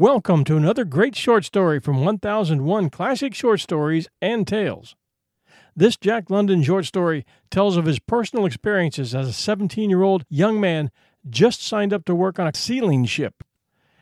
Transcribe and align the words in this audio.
Welcome 0.00 0.44
to 0.44 0.56
another 0.56 0.86
great 0.86 1.14
short 1.14 1.44
story 1.44 1.78
from 1.78 2.02
1001 2.02 2.88
Classic 2.88 3.34
Short 3.34 3.60
Stories 3.60 4.08
and 4.22 4.46
Tales. 4.48 4.96
This 5.76 5.98
Jack 5.98 6.30
London 6.30 6.62
short 6.62 6.86
story 6.86 7.26
tells 7.50 7.76
of 7.76 7.84
his 7.84 7.98
personal 7.98 8.46
experiences 8.46 9.14
as 9.14 9.28
a 9.28 9.32
17 9.34 9.90
year 9.90 10.02
old 10.02 10.24
young 10.30 10.58
man 10.58 10.90
just 11.28 11.62
signed 11.62 11.92
up 11.92 12.06
to 12.06 12.14
work 12.14 12.38
on 12.38 12.46
a 12.46 12.54
sealing 12.54 13.04
ship, 13.04 13.44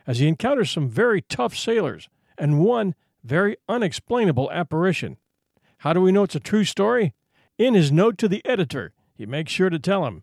as 0.07 0.21
he 0.21 0.29
encounters 0.29 0.71
some 0.71 0.89
very 0.89 1.23
tough 1.23 1.57
sailors 1.57 2.09
and 2.39 2.61
one 2.61 2.95
very 3.25 3.57
unexplainable 3.69 4.53
apparition. 4.53 5.17
How 5.79 5.95
do 5.95 6.01
we 6.01 6.13
know 6.13 6.23
it's 6.23 6.37
a 6.37 6.39
true 6.39 6.63
story? 6.63 7.13
In 7.59 7.75
his 7.75 7.91
note 7.91 8.19
to 8.19 8.29
the 8.29 8.47
editor, 8.47 8.93
he 9.17 9.27
makes 9.27 9.51
sure 9.51 9.69
to 9.69 9.81
tell 9.81 10.07
him. 10.07 10.23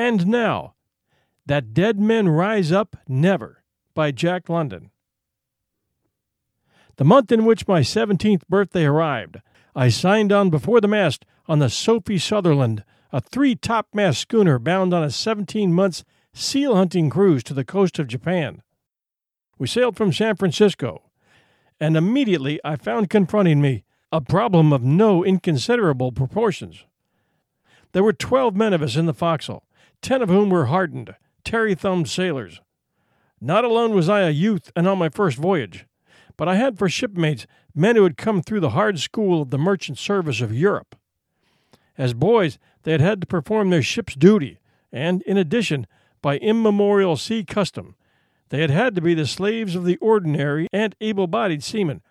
And 0.00 0.28
now, 0.28 0.76
That 1.44 1.74
Dead 1.74 2.00
Men 2.00 2.30
Rise 2.30 2.72
Up 2.72 2.96
Never 3.06 3.62
by 3.92 4.12
Jack 4.12 4.48
London. 4.48 4.92
The 6.96 7.04
month 7.04 7.30
in 7.30 7.44
which 7.44 7.68
my 7.68 7.80
17th 7.80 8.48
birthday 8.48 8.86
arrived, 8.86 9.42
I 9.76 9.90
signed 9.90 10.32
on 10.32 10.48
before 10.48 10.80
the 10.80 10.88
mast 10.88 11.26
on 11.46 11.58
the 11.58 11.68
Sophie 11.68 12.16
Sutherland, 12.16 12.82
a 13.12 13.20
three 13.20 13.54
topmast 13.54 14.18
schooner 14.20 14.58
bound 14.58 14.94
on 14.94 15.02
a 15.02 15.10
17 15.10 15.70
months 15.70 16.02
seal 16.32 16.74
hunting 16.74 17.10
cruise 17.10 17.44
to 17.44 17.52
the 17.52 17.62
coast 17.62 17.98
of 17.98 18.08
Japan. 18.08 18.62
We 19.58 19.66
sailed 19.66 19.98
from 19.98 20.14
San 20.14 20.34
Francisco, 20.36 21.10
and 21.78 21.94
immediately 21.94 22.58
I 22.64 22.76
found 22.76 23.10
confronting 23.10 23.60
me 23.60 23.84
a 24.10 24.22
problem 24.22 24.72
of 24.72 24.82
no 24.82 25.22
inconsiderable 25.22 26.10
proportions. 26.10 26.86
There 27.92 28.02
were 28.02 28.14
12 28.14 28.56
men 28.56 28.72
of 28.72 28.80
us 28.80 28.96
in 28.96 29.04
the 29.04 29.12
forecastle, 29.12 29.66
ten 30.02 30.22
of 30.22 30.28
whom 30.28 30.50
were 30.50 30.66
hardened, 30.66 31.14
tarry 31.44 31.74
thumbed 31.74 32.08
sailors. 32.08 32.60
Not 33.40 33.64
alone 33.64 33.94
was 33.94 34.08
I 34.08 34.20
a 34.20 34.30
youth 34.30 34.70
and 34.76 34.86
on 34.86 34.98
my 34.98 35.08
first 35.08 35.36
voyage, 35.36 35.86
but 36.36 36.48
I 36.48 36.56
had 36.56 36.78
for 36.78 36.88
shipmates 36.88 37.46
men 37.74 37.96
who 37.96 38.02
had 38.04 38.16
come 38.16 38.42
through 38.42 38.60
the 38.60 38.70
hard 38.70 38.98
school 38.98 39.42
of 39.42 39.50
the 39.50 39.58
merchant 39.58 39.98
service 39.98 40.40
of 40.40 40.54
Europe. 40.54 40.96
As 41.96 42.14
boys, 42.14 42.58
they 42.82 42.92
had 42.92 43.00
had 43.00 43.20
to 43.20 43.26
perform 43.26 43.70
their 43.70 43.82
ship's 43.82 44.14
duty, 44.14 44.60
and, 44.92 45.22
in 45.22 45.36
addition, 45.36 45.86
by 46.22 46.38
immemorial 46.38 47.16
sea 47.16 47.44
custom, 47.44 47.94
they 48.48 48.60
had 48.60 48.70
had 48.70 48.94
to 48.94 49.00
be 49.00 49.14
the 49.14 49.26
slaves 49.26 49.74
of 49.74 49.84
the 49.84 49.96
ordinary 49.98 50.66
and 50.72 50.96
able 51.00 51.26
bodied 51.26 51.62
seamen. 51.62 52.02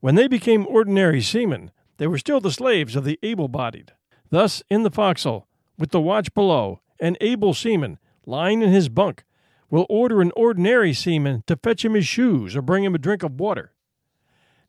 When 0.00 0.14
they 0.14 0.28
became 0.28 0.66
ordinary 0.66 1.20
seamen, 1.20 1.70
they 1.96 2.06
were 2.06 2.18
still 2.18 2.40
the 2.40 2.52
slaves 2.52 2.96
of 2.96 3.04
the 3.04 3.18
able 3.22 3.48
bodied. 3.48 3.92
Thus, 4.30 4.62
in 4.70 4.82
the 4.82 4.90
forecastle, 4.90 5.46
with 5.78 5.90
the 5.90 6.00
watch 6.00 6.32
below, 6.34 6.80
an 7.00 7.16
able 7.20 7.54
seaman, 7.54 7.98
lying 8.26 8.62
in 8.62 8.70
his 8.70 8.88
bunk, 8.88 9.24
will 9.70 9.86
order 9.88 10.20
an 10.20 10.32
ordinary 10.36 10.92
seaman 10.92 11.42
to 11.46 11.56
fetch 11.56 11.84
him 11.84 11.94
his 11.94 12.06
shoes 12.06 12.54
or 12.54 12.62
bring 12.62 12.84
him 12.84 12.94
a 12.94 12.98
drink 12.98 13.22
of 13.22 13.40
water. 13.40 13.72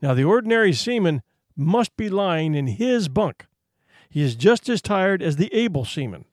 Now, 0.02 0.14
the 0.14 0.24
ordinary 0.24 0.74
seaman 0.74 1.22
must 1.56 1.96
be 1.96 2.10
lying 2.10 2.56
in 2.56 2.68
his 2.68 3.08
bunk. 3.08 3.46
He 4.10 4.22
is 4.22 4.36
just 4.36 4.70
as 4.70 4.82
tired 4.82 5.22
as 5.22 5.36
the 5.36 5.54
able 5.54 5.86
seaman, 5.86 6.26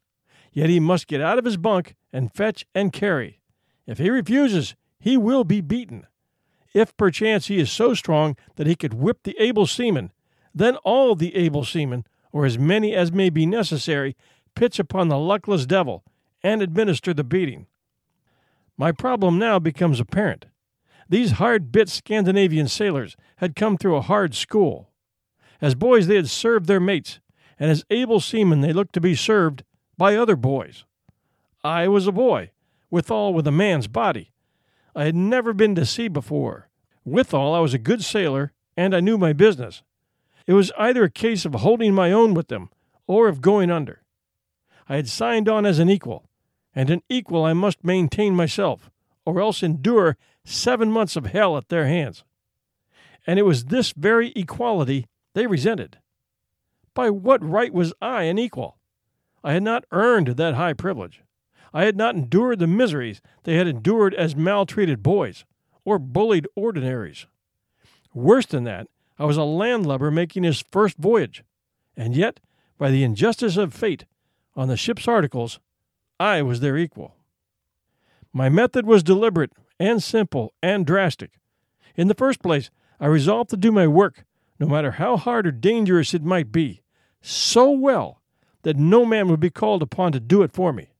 yet 0.52 0.68
he 0.68 0.80
must 0.80 1.06
get 1.06 1.20
out 1.20 1.38
of 1.38 1.44
his 1.44 1.56
bunk 1.56 1.94
and 2.12 2.32
fetch 2.32 2.66
and 2.74 2.92
carry. 2.92 3.40
If 3.86 3.98
he 3.98 4.10
refuses, 4.10 4.74
he 4.98 5.16
will 5.16 5.44
be 5.44 5.60
beaten. 5.60 6.06
If 6.72 6.96
perchance 6.96 7.48
he 7.48 7.58
is 7.58 7.70
so 7.70 7.92
strong 7.94 8.36
that 8.56 8.66
he 8.66 8.76
could 8.76 8.94
whip 8.94 9.24
the 9.24 9.36
able 9.38 9.66
seaman, 9.66 10.12
then 10.54 10.76
all 10.76 11.14
the 11.14 11.34
able 11.34 11.64
seamen, 11.64 12.06
or 12.30 12.46
as 12.46 12.58
many 12.58 12.94
as 12.94 13.12
may 13.12 13.30
be 13.30 13.46
necessary, 13.46 14.16
pitch 14.54 14.78
upon 14.78 15.08
the 15.08 15.18
luckless 15.18 15.66
devil 15.66 16.04
and 16.42 16.62
administer 16.62 17.14
the 17.14 17.24
beating. 17.24 17.66
My 18.76 18.92
problem 18.92 19.38
now 19.38 19.58
becomes 19.58 20.00
apparent. 20.00 20.46
These 21.08 21.32
hard 21.32 21.72
bit 21.72 21.88
Scandinavian 21.88 22.68
sailors 22.68 23.16
had 23.36 23.56
come 23.56 23.76
through 23.76 23.96
a 23.96 24.02
hard 24.02 24.34
school. 24.34 24.90
As 25.60 25.74
boys, 25.74 26.06
they 26.06 26.16
had 26.16 26.28
served 26.28 26.66
their 26.66 26.80
mates, 26.80 27.20
and 27.58 27.70
as 27.70 27.84
able 27.90 28.18
seamen, 28.18 28.60
they 28.60 28.72
looked 28.72 28.94
to 28.94 29.00
be 29.00 29.14
served 29.14 29.62
by 29.96 30.16
other 30.16 30.36
boys. 30.36 30.84
I 31.62 31.86
was 31.86 32.06
a 32.06 32.12
boy, 32.12 32.50
withal 32.90 33.34
with 33.34 33.46
a 33.46 33.52
man's 33.52 33.86
body. 33.86 34.32
I 34.96 35.04
had 35.04 35.14
never 35.14 35.52
been 35.52 35.74
to 35.76 35.86
sea 35.86 36.08
before. 36.08 36.68
Withal, 37.04 37.54
I 37.54 37.60
was 37.60 37.74
a 37.74 37.78
good 37.78 38.02
sailor, 38.02 38.52
and 38.76 38.94
I 38.94 39.00
knew 39.00 39.16
my 39.16 39.32
business. 39.32 39.82
It 40.46 40.54
was 40.54 40.72
either 40.78 41.04
a 41.04 41.10
case 41.10 41.44
of 41.44 41.54
holding 41.54 41.94
my 41.94 42.10
own 42.10 42.34
with 42.34 42.48
them 42.48 42.70
or 43.06 43.28
of 43.28 43.40
going 43.40 43.70
under. 43.70 44.01
I 44.88 44.96
had 44.96 45.08
signed 45.08 45.48
on 45.48 45.64
as 45.66 45.78
an 45.78 45.90
equal, 45.90 46.28
and 46.74 46.90
an 46.90 47.02
equal 47.08 47.44
I 47.44 47.52
must 47.52 47.84
maintain 47.84 48.34
myself, 48.34 48.90
or 49.24 49.40
else 49.40 49.62
endure 49.62 50.16
seven 50.44 50.90
months 50.90 51.16
of 51.16 51.26
hell 51.26 51.56
at 51.56 51.68
their 51.68 51.86
hands. 51.86 52.24
And 53.26 53.38
it 53.38 53.44
was 53.44 53.66
this 53.66 53.92
very 53.92 54.32
equality 54.34 55.06
they 55.34 55.46
resented. 55.46 55.98
By 56.94 57.10
what 57.10 57.42
right 57.42 57.72
was 57.72 57.94
I 58.02 58.24
an 58.24 58.38
equal? 58.38 58.78
I 59.44 59.52
had 59.52 59.62
not 59.62 59.84
earned 59.92 60.28
that 60.28 60.54
high 60.54 60.74
privilege. 60.74 61.22
I 61.72 61.84
had 61.84 61.96
not 61.96 62.14
endured 62.14 62.58
the 62.58 62.66
miseries 62.66 63.22
they 63.44 63.56
had 63.56 63.66
endured 63.66 64.14
as 64.14 64.36
maltreated 64.36 65.02
boys 65.02 65.44
or 65.84 65.98
bullied 65.98 66.46
ordinaries. 66.54 67.26
Worse 68.14 68.46
than 68.46 68.64
that, 68.64 68.88
I 69.18 69.24
was 69.24 69.36
a 69.36 69.44
landlubber 69.44 70.10
making 70.10 70.42
his 70.42 70.60
first 70.60 70.98
voyage, 70.98 71.44
and 71.96 72.14
yet, 72.14 72.40
by 72.76 72.90
the 72.90 73.04
injustice 73.04 73.56
of 73.56 73.72
fate, 73.72 74.04
on 74.54 74.68
the 74.68 74.76
ship's 74.76 75.08
articles, 75.08 75.60
I 76.20 76.42
was 76.42 76.60
their 76.60 76.76
equal. 76.76 77.16
My 78.32 78.48
method 78.48 78.86
was 78.86 79.02
deliberate 79.02 79.52
and 79.78 80.02
simple 80.02 80.54
and 80.62 80.86
drastic. 80.86 81.32
In 81.96 82.08
the 82.08 82.14
first 82.14 82.42
place, 82.42 82.70
I 83.00 83.06
resolved 83.06 83.50
to 83.50 83.56
do 83.56 83.72
my 83.72 83.86
work, 83.86 84.24
no 84.58 84.66
matter 84.66 84.92
how 84.92 85.16
hard 85.16 85.46
or 85.46 85.52
dangerous 85.52 86.14
it 86.14 86.22
might 86.22 86.52
be, 86.52 86.82
so 87.20 87.70
well 87.70 88.22
that 88.62 88.76
no 88.76 89.04
man 89.04 89.28
would 89.28 89.40
be 89.40 89.50
called 89.50 89.82
upon 89.82 90.12
to 90.12 90.20
do 90.20 90.42
it 90.42 90.52
for 90.52 90.72
me. 90.72 90.92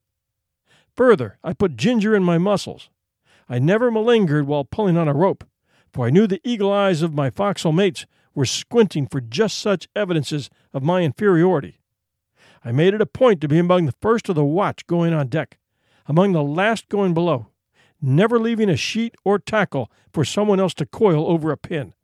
Further, 0.97 1.39
I 1.43 1.53
put 1.53 1.77
ginger 1.77 2.15
in 2.15 2.23
my 2.23 2.39
muscles. 2.39 2.91
I 3.49 3.59
never 3.59 3.91
malingered 3.91 4.47
while 4.47 4.65
pulling 4.65 4.97
on 4.97 5.09
a 5.09 5.15
rope, 5.15 5.45
for 5.93 6.07
I 6.07 6.11
knew 6.11 6.27
the 6.27 6.41
eagle 6.45 6.73
eyes 6.73 7.03
of 7.03 7.15
my 7.15 7.31
forecastle 7.31 7.73
mates 7.73 8.07
were 8.35 8.47
squinting 8.47 9.07
for 9.07 9.21
just 9.21 9.59
such 9.59 9.89
evidences 9.95 10.51
of 10.73 10.83
my 10.83 11.03
inferiority. 11.03 11.79
I 12.65 12.73
made 12.73 12.95
it 12.95 13.01
a 13.01 13.07
point 13.07 13.41
to 13.41 13.49
be 13.49 13.59
among 13.59 13.87
the 13.87 13.95
first 14.01 14.29
of 14.29 14.37
the 14.37 14.45
watch 14.45 14.87
going 14.87 15.13
on 15.13 15.29
deck, 15.29 15.59
among 16.07 16.33
the 16.33 16.43
last 16.43 16.89
going 16.89 17.15
below, 17.15 17.49
never 18.01 18.39
leaving 18.39 18.69
a 18.69 18.77
sheet 18.77 19.17
or 19.25 19.39
tackle 19.39 19.91
for 20.13 20.25
someone 20.25 20.61
else 20.61 20.75
to 20.75 20.87
coil 20.87 21.27
over 21.29 21.51
a 21.51 21.57
pin. 21.57 21.95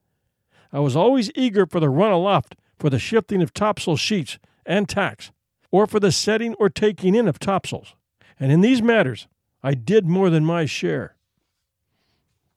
I 0.73 0.81
was 0.81 0.97
always 0.97 1.31
eager 1.35 1.67
for 1.67 1.81
the 1.81 1.89
run 1.89 2.13
aloft 2.13 2.57
for 2.79 2.91
the 2.91 2.99
shifting 2.99 3.43
of 3.43 3.53
topsail 3.53 3.97
sheets 3.97 4.39
and 4.67 4.89
tacks, 4.89 5.31
or 5.71 5.87
for 5.87 6.01
the 6.01 6.13
setting 6.13 6.55
or 6.55 6.69
taking 6.69 7.15
in 7.15 7.29
of 7.29 7.39
topsails, 7.39 7.95
and 8.39 8.53
in 8.53 8.61
these 8.61 8.83
matters 8.83 9.29
I 9.63 9.75
did 9.75 10.07
more 10.07 10.31
than 10.31 10.45
my 10.45 10.67
share. 10.67 11.17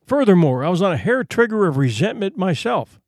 Furthermore, 0.06 0.64
I 0.64 0.70
was 0.70 0.82
on 0.82 0.92
a 0.92 0.98
hair 0.98 1.24
trigger 1.24 1.68
of 1.68 1.78
resentment 1.78 2.38
myself. 2.38 3.00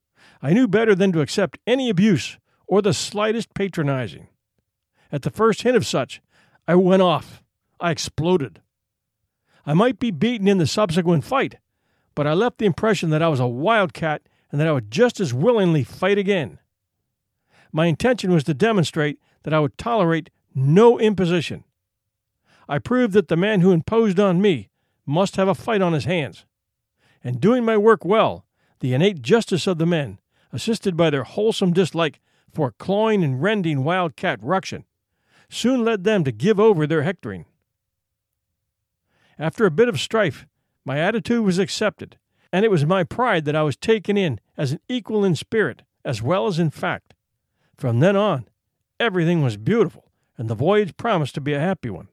I 0.42 0.54
knew 0.54 0.68
better 0.68 0.96
than 0.96 1.12
to 1.12 1.22
accept 1.22 1.60
any 1.68 1.90
abuse 1.90 2.38
or 2.68 2.82
the 2.82 2.94
slightest 2.94 3.54
patronizing. 3.54 4.28
At 5.14 5.22
the 5.22 5.30
first 5.30 5.62
hint 5.62 5.78
of 5.78 5.86
such, 5.86 6.24
I 6.68 6.74
went 6.74 7.04
off. 7.04 7.44
I 7.80 7.92
exploded. 7.92 8.62
I 9.64 9.76
might 9.76 10.00
be 10.00 10.10
beaten 10.10 10.48
in 10.48 10.58
the 10.58 10.66
subsequent 10.66 11.24
fight, 11.24 11.60
but 12.16 12.26
I 12.26 12.34
left 12.34 12.58
the 12.58 12.66
impression 12.66 13.12
that 13.12 13.22
I 13.22 13.28
was 13.28 13.40
a 13.40 13.48
wildcat 13.48 14.24
and 14.52 14.60
that 14.60 14.68
I 14.68 14.72
would 14.72 14.90
just 14.90 15.20
as 15.20 15.32
willingly 15.32 15.84
fight 15.84 16.18
again. 16.18 16.58
My 17.72 17.86
intention 17.86 18.32
was 18.32 18.44
to 18.46 18.56
demonstrate 18.56 19.20
that 19.44 19.54
I 19.54 19.60
would 19.60 19.78
tolerate 19.78 20.32
no 20.56 21.00
imposition. 21.00 21.64
I 22.68 22.80
proved 22.80 23.14
that 23.14 23.28
the 23.28 23.38
man 23.38 23.62
who 23.62 23.72
imposed 23.72 24.20
on 24.20 24.42
me 24.42 24.70
must 25.06 25.36
have 25.36 25.48
a 25.48 25.54
fight 25.54 25.82
on 25.84 25.94
his 25.94 26.06
hands. 26.06 26.46
And 27.24 27.40
doing 27.40 27.64
my 27.64 27.78
work 27.78 28.04
well, 28.04 28.46
the 28.80 28.96
innate 28.96 29.22
justice 29.22 29.68
of 29.68 29.78
the 29.78 29.86
men, 29.86 30.20
assisted 30.52 30.98
by 30.98 31.12
their 31.12 31.24
wholesome 31.24 31.72
dislike 31.72 32.20
for 32.52 32.72
clawing 32.72 33.24
and 33.24 33.44
rending 33.44 33.84
wildcat 33.84 34.40
ruction, 34.42 34.86
soon 35.54 35.84
led 35.84 36.04
them 36.04 36.24
to 36.24 36.32
give 36.32 36.60
over 36.60 36.86
their 36.88 37.04
hectoring. 37.04 37.46
After 39.38 39.66
a 39.66 39.72
bit 39.72 39.90
of 39.90 40.00
strife, 40.00 40.46
My 40.86 41.00
attitude 41.00 41.44
was 41.46 41.60
accepted, 41.60 42.18
and 42.52 42.66
it 42.66 42.72
was 42.72 42.86
my 42.86 43.04
pride 43.04 43.46
that 43.46 43.56
I 43.56 43.64
was 43.64 43.76
taken 43.76 44.18
in 44.18 44.40
as 44.58 44.74
an 44.74 44.80
equal 44.90 45.24
in 45.24 45.36
spirit 45.36 45.84
as 46.06 46.22
well 46.22 46.48
as 46.48 46.60
in 46.60 46.70
fact. 46.70 47.14
From 47.78 48.02
then 48.02 48.16
on, 48.16 48.48
everything 49.00 49.42
was 49.42 49.56
beautiful, 49.56 50.12
and 50.38 50.50
the 50.50 50.56
voyage 50.56 50.98
promised 50.98 51.36
to 51.36 51.42
be 51.42 51.54
a 51.54 51.60
happy 51.60 51.90
one. 51.90 52.10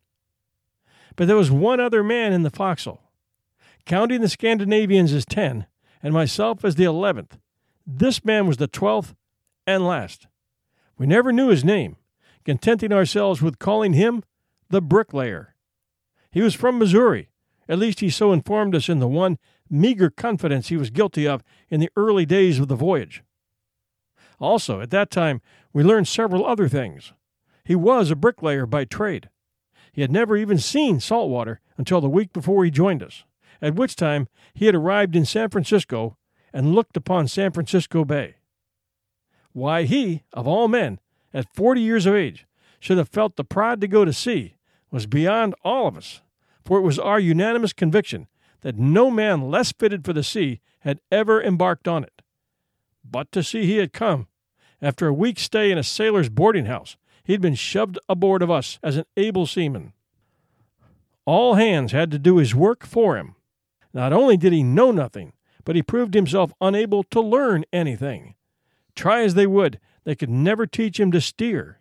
But 1.16 1.26
there 1.26 1.36
was 1.36 1.50
one 1.50 1.80
other 1.80 2.04
man 2.04 2.32
in 2.32 2.42
the 2.42 2.50
forecastle. 2.50 3.00
Counting 3.84 4.20
the 4.20 4.28
Scandinavians 4.28 5.12
as 5.12 5.24
ten, 5.24 5.66
and 6.02 6.14
myself 6.14 6.64
as 6.64 6.76
the 6.76 6.84
eleventh, 6.84 7.38
this 7.84 8.24
man 8.24 8.46
was 8.46 8.58
the 8.58 8.68
twelfth 8.68 9.16
and 9.66 9.84
last. 9.84 10.28
We 10.96 11.06
never 11.06 11.32
knew 11.32 11.48
his 11.48 11.64
name, 11.64 11.96
contenting 12.44 12.92
ourselves 12.92 13.42
with 13.42 13.58
calling 13.58 13.92
him 13.92 14.22
the 14.68 14.80
bricklayer. 14.80 15.54
He 16.30 16.42
was 16.42 16.54
from 16.54 16.78
Missouri, 16.78 17.30
at 17.68 17.78
least 17.78 18.00
he 18.00 18.10
so 18.10 18.32
informed 18.32 18.74
us 18.74 18.88
in 18.88 18.98
the 18.98 19.08
one 19.08 19.38
meager 19.70 20.10
confidence 20.10 20.68
he 20.68 20.76
was 20.76 20.90
guilty 20.90 21.26
of 21.26 21.42
in 21.68 21.80
the 21.80 21.90
early 21.96 22.26
days 22.26 22.58
of 22.58 22.68
the 22.68 22.74
voyage. 22.74 23.22
Also, 24.40 24.80
at 24.80 24.90
that 24.90 25.10
time, 25.10 25.40
we 25.72 25.84
learned 25.84 26.08
several 26.08 26.44
other 26.44 26.68
things. 26.68 27.12
He 27.64 27.76
was 27.76 28.10
a 28.10 28.16
bricklayer 28.16 28.66
by 28.66 28.84
trade. 28.84 29.28
He 29.92 30.00
had 30.00 30.10
never 30.10 30.36
even 30.36 30.58
seen 30.58 30.98
salt 30.98 31.30
water 31.30 31.60
until 31.76 32.00
the 32.00 32.08
week 32.08 32.32
before 32.32 32.64
he 32.64 32.70
joined 32.70 33.02
us, 33.02 33.24
at 33.62 33.74
which 33.74 33.94
time 33.94 34.28
he 34.54 34.66
had 34.66 34.74
arrived 34.74 35.14
in 35.14 35.24
San 35.24 35.50
Francisco 35.50 36.16
and 36.52 36.74
looked 36.74 36.96
upon 36.96 37.28
San 37.28 37.52
Francisco 37.52 38.04
Bay. 38.04 38.36
Why 39.52 39.84
he, 39.84 40.24
of 40.32 40.48
all 40.48 40.68
men, 40.68 40.98
at 41.32 41.54
forty 41.54 41.80
years 41.80 42.06
of 42.06 42.14
age, 42.14 42.46
should 42.78 42.98
have 42.98 43.08
felt 43.08 43.36
the 43.36 43.44
pride 43.44 43.80
to 43.80 43.88
go 43.88 44.04
to 44.04 44.12
sea 44.12 44.56
was 44.90 45.06
beyond 45.06 45.54
all 45.64 45.86
of 45.86 45.96
us, 45.96 46.20
for 46.64 46.78
it 46.78 46.82
was 46.82 46.98
our 46.98 47.20
unanimous 47.20 47.72
conviction 47.72 48.26
that 48.62 48.76
no 48.76 49.10
man 49.10 49.50
less 49.50 49.72
fitted 49.72 50.04
for 50.04 50.12
the 50.12 50.24
sea 50.24 50.60
had 50.80 51.00
ever 51.10 51.42
embarked 51.42 51.86
on 51.86 52.04
it. 52.04 52.22
But 53.04 53.30
to 53.32 53.42
see 53.42 53.66
he 53.66 53.76
had 53.76 53.92
come, 53.92 54.26
after 54.82 55.06
a 55.06 55.14
week's 55.14 55.42
stay 55.42 55.70
in 55.70 55.78
a 55.78 55.82
sailor's 55.82 56.28
boarding 56.28 56.66
house, 56.66 56.96
he 57.22 57.32
had 57.32 57.40
been 57.40 57.54
shoved 57.54 57.98
aboard 58.08 58.42
of 58.42 58.50
us 58.50 58.78
as 58.82 58.96
an 58.96 59.04
able 59.16 59.46
seaman. 59.46 59.92
All 61.26 61.54
hands 61.54 61.92
had 61.92 62.10
to 62.10 62.18
do 62.18 62.38
his 62.38 62.54
work 62.54 62.84
for 62.84 63.16
him. 63.16 63.36
Not 63.92 64.12
only 64.12 64.36
did 64.36 64.52
he 64.52 64.62
know 64.62 64.90
nothing, 64.90 65.32
but 65.64 65.76
he 65.76 65.82
proved 65.82 66.14
himself 66.14 66.52
unable 66.60 67.04
to 67.04 67.20
learn 67.20 67.64
anything. 67.72 68.34
Try 68.94 69.22
as 69.22 69.34
they 69.34 69.46
would, 69.46 69.78
they 70.04 70.14
could 70.14 70.30
never 70.30 70.66
teach 70.66 70.98
him 70.98 71.10
to 71.12 71.20
steer. 71.20 71.80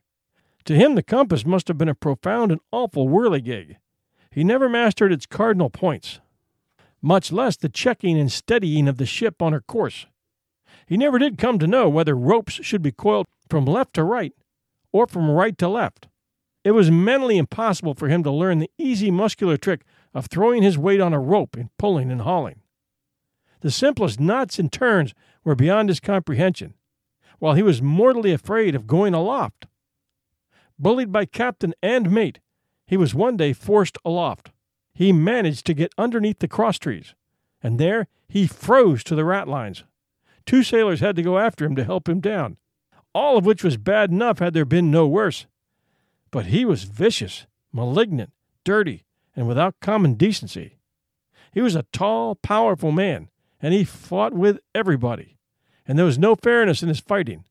To 0.65 0.75
him, 0.75 0.95
the 0.95 1.03
compass 1.03 1.45
must 1.45 1.67
have 1.67 1.77
been 1.77 1.89
a 1.89 1.95
profound 1.95 2.51
and 2.51 2.61
awful 2.71 3.07
whirligig. 3.07 3.77
He 4.31 4.43
never 4.43 4.69
mastered 4.69 5.11
its 5.11 5.25
cardinal 5.25 5.69
points, 5.69 6.19
much 7.01 7.31
less 7.31 7.55
the 7.57 7.69
checking 7.69 8.19
and 8.19 8.31
steadying 8.31 8.87
of 8.87 8.97
the 8.97 9.05
ship 9.05 9.41
on 9.41 9.53
her 9.53 9.61
course. 9.61 10.05
He 10.85 10.97
never 10.97 11.17
did 11.17 11.37
come 11.37 11.59
to 11.59 11.67
know 11.67 11.89
whether 11.89 12.15
ropes 12.15 12.53
should 12.65 12.81
be 12.81 12.91
coiled 12.91 13.27
from 13.49 13.65
left 13.65 13.93
to 13.95 14.03
right 14.03 14.33
or 14.91 15.07
from 15.07 15.29
right 15.29 15.57
to 15.57 15.67
left. 15.67 16.07
It 16.63 16.71
was 16.71 16.91
mentally 16.91 17.37
impossible 17.37 17.93
for 17.93 18.09
him 18.09 18.21
to 18.23 18.31
learn 18.31 18.59
the 18.59 18.71
easy 18.77 19.11
muscular 19.11 19.57
trick 19.57 19.81
of 20.13 20.25
throwing 20.25 20.61
his 20.61 20.77
weight 20.77 20.99
on 20.99 21.13
a 21.13 21.19
rope 21.19 21.55
and 21.55 21.69
pulling 21.77 22.11
and 22.11 22.21
hauling. 22.21 22.61
The 23.61 23.71
simplest 23.71 24.19
knots 24.19 24.59
and 24.59 24.71
turns 24.71 25.13
were 25.43 25.55
beyond 25.55 25.89
his 25.89 25.99
comprehension, 25.99 26.73
while 27.39 27.55
he 27.55 27.63
was 27.63 27.81
mortally 27.81 28.31
afraid 28.31 28.75
of 28.75 28.87
going 28.87 29.13
aloft. 29.13 29.65
Bullied 30.77 31.11
by 31.11 31.25
captain 31.25 31.73
and 31.81 32.11
mate, 32.11 32.39
he 32.85 32.97
was 32.97 33.13
one 33.13 33.37
day 33.37 33.53
forced 33.53 33.97
aloft. 34.05 34.51
He 34.93 35.11
managed 35.11 35.65
to 35.65 35.73
get 35.73 35.93
underneath 35.97 36.39
the 36.39 36.47
crosstrees, 36.47 37.15
and 37.61 37.79
there 37.79 38.07
he 38.27 38.47
froze 38.47 39.03
to 39.05 39.15
the 39.15 39.23
ratlines. 39.23 39.83
Two 40.45 40.63
sailors 40.63 40.99
had 40.99 41.15
to 41.15 41.21
go 41.21 41.37
after 41.37 41.65
him 41.65 41.75
to 41.75 41.83
help 41.83 42.07
him 42.07 42.19
down, 42.19 42.57
all 43.13 43.37
of 43.37 43.45
which 43.45 43.63
was 43.63 43.77
bad 43.77 44.11
enough 44.11 44.39
had 44.39 44.53
there 44.53 44.65
been 44.65 44.91
no 44.91 45.07
worse. 45.07 45.45
But 46.31 46.47
he 46.47 46.65
was 46.65 46.83
vicious, 46.83 47.47
malignant, 47.71 48.31
dirty, 48.63 49.03
and 49.35 49.47
without 49.47 49.79
common 49.81 50.15
decency. 50.15 50.77
He 51.51 51.61
was 51.61 51.75
a 51.75 51.85
tall, 51.91 52.35
powerful 52.35 52.91
man, 52.91 53.29
and 53.61 53.73
he 53.73 53.83
fought 53.83 54.33
with 54.33 54.59
everybody, 54.75 55.37
and 55.89 55.97
there 55.97 56.05
was 56.05 56.19
no 56.19 56.35
fairness 56.35 56.83
in 56.83 56.87
his 56.87 56.99
fighting. 56.99 57.43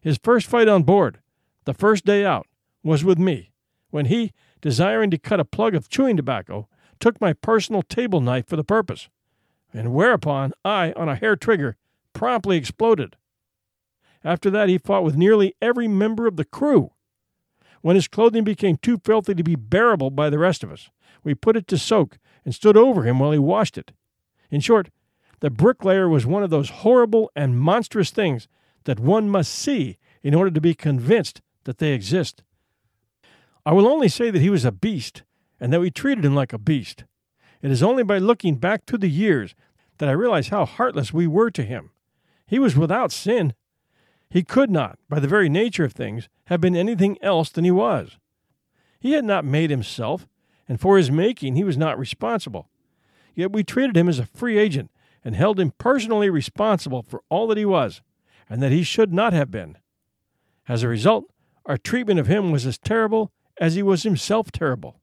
His 0.00 0.18
first 0.20 0.48
fight 0.48 0.66
on 0.66 0.82
board, 0.82 1.20
the 1.66 1.72
first 1.72 2.04
day 2.04 2.24
out, 2.24 2.48
was 2.82 3.04
with 3.04 3.16
me, 3.16 3.52
when 3.90 4.06
he, 4.06 4.32
desiring 4.60 5.08
to 5.12 5.18
cut 5.18 5.38
a 5.38 5.44
plug 5.44 5.76
of 5.76 5.88
chewing 5.88 6.16
tobacco, 6.16 6.68
took 6.98 7.20
my 7.20 7.32
personal 7.32 7.82
table 7.82 8.20
knife 8.20 8.48
for 8.48 8.56
the 8.56 8.64
purpose, 8.64 9.08
and 9.72 9.94
whereupon 9.94 10.52
I, 10.64 10.92
on 10.96 11.08
a 11.08 11.14
hair 11.14 11.36
trigger, 11.36 11.76
promptly 12.12 12.56
exploded. 12.56 13.14
After 14.24 14.50
that, 14.50 14.68
he 14.68 14.76
fought 14.76 15.04
with 15.04 15.16
nearly 15.16 15.54
every 15.62 15.86
member 15.86 16.26
of 16.26 16.36
the 16.36 16.44
crew. 16.44 16.90
When 17.82 17.94
his 17.94 18.08
clothing 18.08 18.42
became 18.42 18.78
too 18.78 18.98
filthy 19.04 19.34
to 19.34 19.44
be 19.44 19.54
bearable 19.54 20.10
by 20.10 20.28
the 20.28 20.40
rest 20.40 20.64
of 20.64 20.72
us, 20.72 20.90
we 21.22 21.36
put 21.36 21.56
it 21.56 21.68
to 21.68 21.78
soak 21.78 22.18
and 22.44 22.52
stood 22.52 22.76
over 22.76 23.04
him 23.04 23.20
while 23.20 23.30
he 23.30 23.38
washed 23.38 23.78
it. 23.78 23.92
In 24.50 24.60
short, 24.60 24.90
the 25.40 25.50
bricklayer 25.50 26.08
was 26.08 26.26
one 26.26 26.42
of 26.42 26.50
those 26.50 26.70
horrible 26.70 27.30
and 27.34 27.58
monstrous 27.58 28.10
things 28.10 28.46
that 28.84 29.00
one 29.00 29.28
must 29.28 29.52
see 29.52 29.98
in 30.22 30.34
order 30.34 30.50
to 30.50 30.60
be 30.60 30.74
convinced 30.74 31.40
that 31.64 31.78
they 31.78 31.92
exist. 31.92 32.42
I 33.64 33.72
will 33.72 33.88
only 33.88 34.08
say 34.08 34.30
that 34.30 34.42
he 34.42 34.50
was 34.50 34.64
a 34.64 34.72
beast, 34.72 35.22
and 35.58 35.72
that 35.72 35.80
we 35.80 35.90
treated 35.90 36.24
him 36.24 36.34
like 36.34 36.52
a 36.52 36.58
beast. 36.58 37.04
It 37.62 37.70
is 37.70 37.82
only 37.82 38.02
by 38.02 38.18
looking 38.18 38.56
back 38.56 38.86
to 38.86 38.96
the 38.96 39.10
years 39.10 39.54
that 39.98 40.08
I 40.08 40.12
realize 40.12 40.48
how 40.48 40.64
heartless 40.64 41.12
we 41.12 41.26
were 41.26 41.50
to 41.50 41.62
him. 41.62 41.90
He 42.46 42.58
was 42.58 42.76
without 42.76 43.12
sin. 43.12 43.54
He 44.30 44.42
could 44.42 44.70
not, 44.70 44.98
by 45.08 45.20
the 45.20 45.28
very 45.28 45.48
nature 45.48 45.84
of 45.84 45.92
things, 45.92 46.28
have 46.46 46.60
been 46.60 46.76
anything 46.76 47.18
else 47.22 47.50
than 47.50 47.64
he 47.64 47.70
was. 47.70 48.16
He 48.98 49.12
had 49.12 49.24
not 49.24 49.44
made 49.44 49.70
himself, 49.70 50.26
and 50.68 50.80
for 50.80 50.96
his 50.96 51.10
making 51.10 51.56
he 51.56 51.64
was 51.64 51.76
not 51.76 51.98
responsible. 51.98 52.68
Yet 53.34 53.52
we 53.52 53.62
treated 53.62 53.96
him 53.96 54.08
as 54.08 54.18
a 54.18 54.26
free 54.26 54.58
agent 54.58 54.90
and 55.24 55.34
held 55.34 55.60
him 55.60 55.72
personally 55.78 56.30
responsible 56.30 57.02
for 57.02 57.22
all 57.28 57.46
that 57.48 57.58
he 57.58 57.64
was, 57.64 58.02
and 58.48 58.62
that 58.62 58.72
he 58.72 58.82
should 58.82 59.12
not 59.12 59.32
have 59.32 59.50
been. 59.50 59.76
As 60.68 60.82
a 60.82 60.88
result, 60.88 61.24
our 61.66 61.76
treatment 61.76 62.18
of 62.18 62.26
him 62.26 62.50
was 62.50 62.66
as 62.66 62.78
terrible 62.78 63.32
as 63.60 63.74
he 63.74 63.82
was 63.82 64.02
himself 64.02 64.50
terrible. 64.50 65.00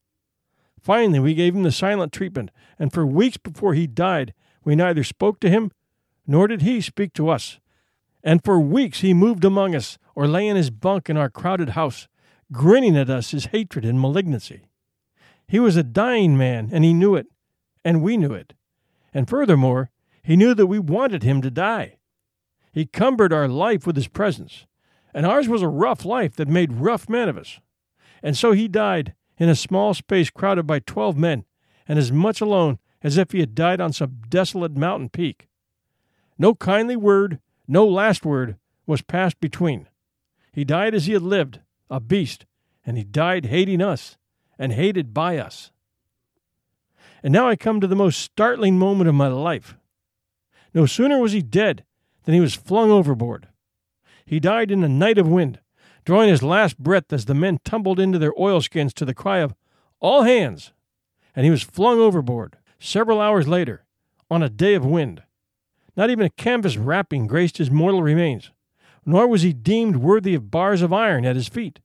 Finally, 0.82 1.20
we 1.20 1.34
gave 1.34 1.56
him 1.56 1.64
the 1.64 1.72
silent 1.72 2.12
treatment, 2.12 2.52
and 2.80 2.92
for 2.92 3.06
weeks 3.06 3.38
before 3.38 3.74
he 3.74 3.88
died, 3.88 4.34
we 4.64 4.76
neither 4.76 5.04
spoke 5.04 5.40
to 5.40 5.50
him 5.50 5.72
nor 6.26 6.48
did 6.48 6.62
he 6.62 6.82
speak 6.82 7.14
to 7.14 7.30
us. 7.30 7.60
And 8.24 8.44
for 8.44 8.60
weeks 8.60 9.00
he 9.00 9.14
moved 9.14 9.46
among 9.46 9.76
us 9.76 9.98
or 10.14 10.28
lay 10.28 10.48
in 10.48 10.58
his 10.58 10.70
bunk 10.70 11.10
in 11.10 11.16
our 11.16 11.30
crowded 11.30 11.70
house, 11.70 12.08
grinning 12.52 12.98
at 12.98 13.10
us 13.10 13.32
his 13.32 13.48
hatred 13.48 13.86
and 13.86 14.00
malignancy. 14.00 14.68
He 15.48 15.60
was 15.60 15.78
a 15.78 15.84
dying 15.84 16.38
man, 16.38 16.70
and 16.74 16.84
he 16.84 16.94
knew 16.94 17.16
it, 17.16 17.28
and 17.86 18.02
we 18.02 18.18
knew 18.18 18.34
it. 18.34 18.54
And 19.14 19.30
furthermore, 19.30 19.90
he 20.28 20.36
knew 20.36 20.54
that 20.54 20.68
we 20.68 20.78
wanted 20.78 21.24
him 21.24 21.42
to 21.42 21.50
die. 21.50 21.96
He 22.74 22.86
cumbered 22.86 23.32
our 23.32 23.48
life 23.48 23.88
with 23.88 23.96
his 23.96 24.10
presence, 24.10 24.66
and 25.14 25.26
ours 25.26 25.48
was 25.48 25.62
a 25.62 25.70
rough 25.70 26.04
life 26.04 26.36
that 26.36 26.50
made 26.50 26.74
rough 26.74 27.08
men 27.08 27.30
of 27.30 27.38
us. 27.38 27.62
And 28.22 28.36
so 28.36 28.52
he 28.52 28.68
died 28.68 29.14
in 29.38 29.48
a 29.48 29.56
small 29.56 29.94
space 29.94 30.30
crowded 30.30 30.68
by 30.68 30.80
twelve 30.80 31.16
men, 31.16 31.46
and 31.88 31.98
as 31.98 32.12
much 32.12 32.42
alone 32.42 32.78
as 33.02 33.18
if 33.18 33.32
he 33.32 33.40
had 33.40 33.56
died 33.56 33.80
on 33.80 33.94
some 33.94 34.18
desolate 34.28 34.76
mountain 34.76 35.08
peak. 35.08 35.48
No 36.38 36.56
kindly 36.56 36.98
word, 36.98 37.40
no 37.66 37.88
last 37.88 38.26
word, 38.26 38.58
was 38.86 39.02
passed 39.02 39.40
between. 39.40 39.88
He 40.52 40.66
died 40.66 40.94
as 40.94 41.06
he 41.06 41.14
had 41.14 41.22
lived, 41.22 41.62
a 41.90 42.02
beast, 42.02 42.46
and 42.86 42.98
he 42.98 43.06
died 43.06 43.46
hating 43.46 43.82
us, 43.82 44.18
and 44.60 44.74
hated 44.74 45.14
by 45.14 45.38
us. 45.38 45.72
And 47.24 47.32
now 47.32 47.48
I 47.48 47.56
come 47.56 47.80
to 47.80 47.88
the 47.88 47.96
most 47.96 48.20
startling 48.20 48.78
moment 48.78 49.08
of 49.08 49.16
my 49.16 49.30
life. 49.30 49.77
No 50.74 50.86
sooner 50.86 51.20
was 51.20 51.32
he 51.32 51.42
dead 51.42 51.84
than 52.24 52.34
he 52.34 52.42
was 52.42 52.56
flung 52.56 52.92
overboard. 52.92 53.48
He 54.26 54.40
died 54.40 54.72
in 54.72 54.84
a 54.84 54.90
night 54.90 55.18
of 55.18 55.28
wind, 55.28 55.60
drawing 56.06 56.30
his 56.30 56.44
last 56.44 56.78
breath 56.78 57.12
as 57.12 57.26
the 57.26 57.34
men 57.34 57.60
tumbled 57.64 58.00
into 58.00 58.20
their 58.20 58.34
oilskins 58.38 58.94
to 58.96 59.06
the 59.06 59.14
cry 59.14 59.40
of, 59.40 59.56
All 60.00 60.24
hands! 60.24 60.74
And 61.36 61.46
he 61.46 61.52
was 61.52 61.64
flung 61.64 62.00
overboard 62.00 62.58
several 62.80 63.22
hours 63.22 63.48
later 63.48 63.86
on 64.30 64.44
a 64.44 64.50
day 64.50 64.74
of 64.74 64.86
wind. 64.86 65.24
Not 65.96 66.10
even 66.10 66.26
a 66.26 66.30
canvas 66.30 66.78
wrapping 66.78 67.28
graced 67.28 67.58
his 67.58 67.72
mortal 67.72 68.04
remains, 68.04 68.52
nor 69.06 69.28
was 69.28 69.42
he 69.42 69.54
deemed 69.54 69.98
worthy 69.98 70.36
of 70.36 70.52
bars 70.52 70.82
of 70.82 70.94
iron 70.94 71.26
at 71.26 71.36
his 71.36 71.48
feet. 71.48 71.80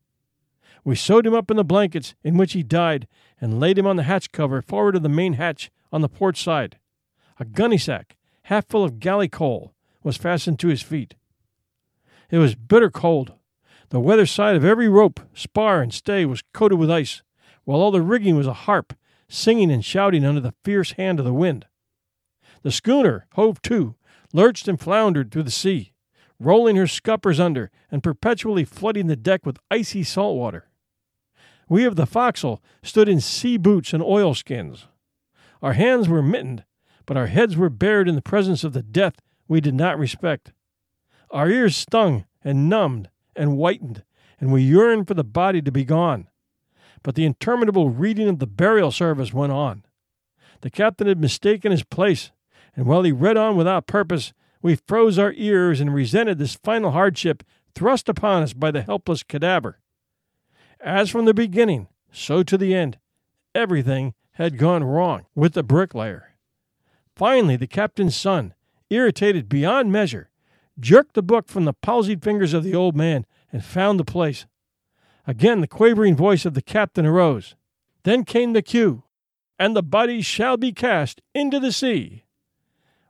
We 0.84 0.96
sewed 0.96 1.26
him 1.26 1.34
up 1.34 1.50
in 1.50 1.56
the 1.56 1.64
blankets 1.64 2.14
in 2.24 2.36
which 2.36 2.52
he 2.52 2.62
died 2.62 3.06
and 3.40 3.60
laid 3.60 3.78
him 3.78 3.86
on 3.86 3.96
the 3.96 4.02
hatch 4.02 4.32
cover 4.32 4.60
forward 4.60 4.96
of 4.96 5.02
the 5.02 5.08
main 5.08 5.34
hatch 5.34 5.70
on 5.92 6.00
the 6.00 6.08
port 6.08 6.36
side. 6.36 6.78
A 7.38 7.44
gunny 7.44 7.78
sack, 7.78 8.16
half 8.44 8.66
full 8.68 8.84
of 8.84 9.00
galley 9.00 9.28
coal, 9.28 9.74
was 10.02 10.16
fastened 10.16 10.58
to 10.58 10.68
his 10.68 10.82
feet. 10.82 11.14
It 12.30 12.38
was 12.38 12.54
bitter 12.54 12.90
cold, 12.90 13.32
the 13.90 14.00
weather 14.00 14.26
side 14.26 14.56
of 14.56 14.64
every 14.64 14.88
rope, 14.88 15.20
spar, 15.34 15.82
and 15.82 15.92
stay 15.92 16.24
was 16.24 16.42
coated 16.54 16.78
with 16.78 16.90
ice, 16.90 17.22
while 17.64 17.80
all 17.80 17.90
the 17.90 18.00
rigging 18.00 18.36
was 18.36 18.46
a 18.46 18.54
harp, 18.54 18.94
singing 19.28 19.70
and 19.70 19.84
shouting 19.84 20.24
under 20.24 20.40
the 20.40 20.54
fierce 20.64 20.92
hand 20.92 21.18
of 21.18 21.24
the 21.24 21.32
wind. 21.32 21.66
The 22.62 22.72
schooner, 22.72 23.26
hove 23.34 23.60
to, 23.62 23.96
lurched 24.32 24.66
and 24.66 24.80
floundered 24.80 25.30
through 25.30 25.42
the 25.42 25.50
sea, 25.50 25.92
rolling 26.40 26.76
her 26.76 26.86
scuppers 26.86 27.38
under 27.38 27.70
and 27.90 28.02
perpetually 28.02 28.64
flooding 28.64 29.06
the 29.06 29.16
deck 29.16 29.44
with 29.44 29.58
icy 29.70 30.02
salt 30.02 30.36
water. 30.36 30.68
We 31.68 31.84
of 31.84 31.96
the 31.96 32.06
forecastle 32.06 32.62
stood 32.82 33.08
in 33.08 33.20
sea 33.20 33.56
boots 33.56 33.92
and 33.92 34.02
oilskins. 34.02 34.86
Our 35.60 35.74
hands 35.74 36.08
were 36.08 36.22
mittened, 36.22 36.64
but 37.06 37.16
our 37.16 37.26
heads 37.26 37.56
were 37.56 37.70
bared 37.70 38.08
in 38.08 38.14
the 38.14 38.22
presence 38.22 38.64
of 38.64 38.72
the 38.72 38.82
death 38.82 39.14
we 39.48 39.60
did 39.60 39.74
not 39.74 39.98
respect. 39.98 40.52
Our 41.30 41.48
ears 41.48 41.76
stung 41.76 42.24
and 42.44 42.68
numbed 42.68 43.08
and 43.34 43.56
whitened, 43.56 44.04
and 44.40 44.52
we 44.52 44.62
yearned 44.62 45.08
for 45.08 45.14
the 45.14 45.24
body 45.24 45.62
to 45.62 45.72
be 45.72 45.84
gone. 45.84 46.28
But 47.02 47.14
the 47.14 47.24
interminable 47.24 47.90
reading 47.90 48.28
of 48.28 48.38
the 48.38 48.46
burial 48.46 48.92
service 48.92 49.32
went 49.32 49.52
on. 49.52 49.84
The 50.60 50.70
captain 50.70 51.06
had 51.06 51.20
mistaken 51.20 51.72
his 51.72 51.84
place, 51.84 52.30
and 52.76 52.86
while 52.86 53.02
he 53.02 53.12
read 53.12 53.36
on 53.36 53.56
without 53.56 53.86
purpose, 53.86 54.32
we 54.60 54.76
froze 54.76 55.18
our 55.18 55.32
ears 55.36 55.80
and 55.80 55.92
resented 55.92 56.38
this 56.38 56.54
final 56.54 56.92
hardship 56.92 57.42
thrust 57.74 58.08
upon 58.08 58.42
us 58.42 58.52
by 58.52 58.70
the 58.70 58.82
helpless 58.82 59.22
cadaver. 59.22 59.80
As 60.80 61.10
from 61.10 61.24
the 61.24 61.34
beginning, 61.34 61.88
so 62.12 62.42
to 62.42 62.56
the 62.56 62.74
end, 62.74 62.98
everything 63.54 64.14
had 64.32 64.58
gone 64.58 64.84
wrong 64.84 65.26
with 65.34 65.54
the 65.54 65.62
bricklayer. 65.62 66.31
Finally, 67.14 67.56
the 67.56 67.66
captain's 67.66 68.16
son, 68.16 68.54
irritated 68.90 69.48
beyond 69.48 69.92
measure, 69.92 70.30
jerked 70.78 71.14
the 71.14 71.22
book 71.22 71.48
from 71.48 71.64
the 71.64 71.74
palsied 71.74 72.22
fingers 72.22 72.54
of 72.54 72.64
the 72.64 72.74
old 72.74 72.96
man 72.96 73.26
and 73.52 73.64
found 73.64 74.00
the 74.00 74.04
place. 74.04 74.46
Again 75.26 75.60
the 75.60 75.68
quavering 75.68 76.16
voice 76.16 76.44
of 76.44 76.54
the 76.54 76.62
captain 76.62 77.06
arose. 77.06 77.54
Then 78.04 78.24
came 78.24 78.52
the 78.52 78.62
cue, 78.62 79.04
and 79.58 79.76
the 79.76 79.82
body 79.82 80.22
shall 80.22 80.56
be 80.56 80.72
cast 80.72 81.20
into 81.34 81.60
the 81.60 81.72
sea. 81.72 82.24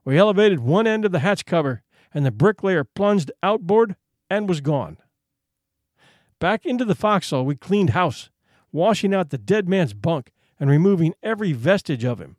We 0.05 0.19
elevated 0.19 0.61
one 0.61 0.87
end 0.87 1.05
of 1.05 1.13
the 1.13 1.21
hatch 1.21 1.47
cover, 1.47 1.83
and 2.13 2.27
the 2.27 2.31
bricklayer 2.31 2.85
plunged 2.85 3.31
outboard 3.43 3.97
and 4.29 4.49
was 4.49 4.61
gone. 4.61 4.99
Back 6.39 6.67
into 6.67 6.85
the 6.85 6.95
forecastle 6.95 7.47
we 7.47 7.55
cleaned 7.55 7.91
house, 7.91 8.29
washing 8.73 9.15
out 9.15 9.31
the 9.31 9.39
dead 9.39 9.69
man's 9.69 9.95
bunk 9.95 10.33
and 10.59 10.69
removing 10.69 11.15
every 11.23 11.53
vestige 11.53 12.05
of 12.05 12.21
him. 12.21 12.37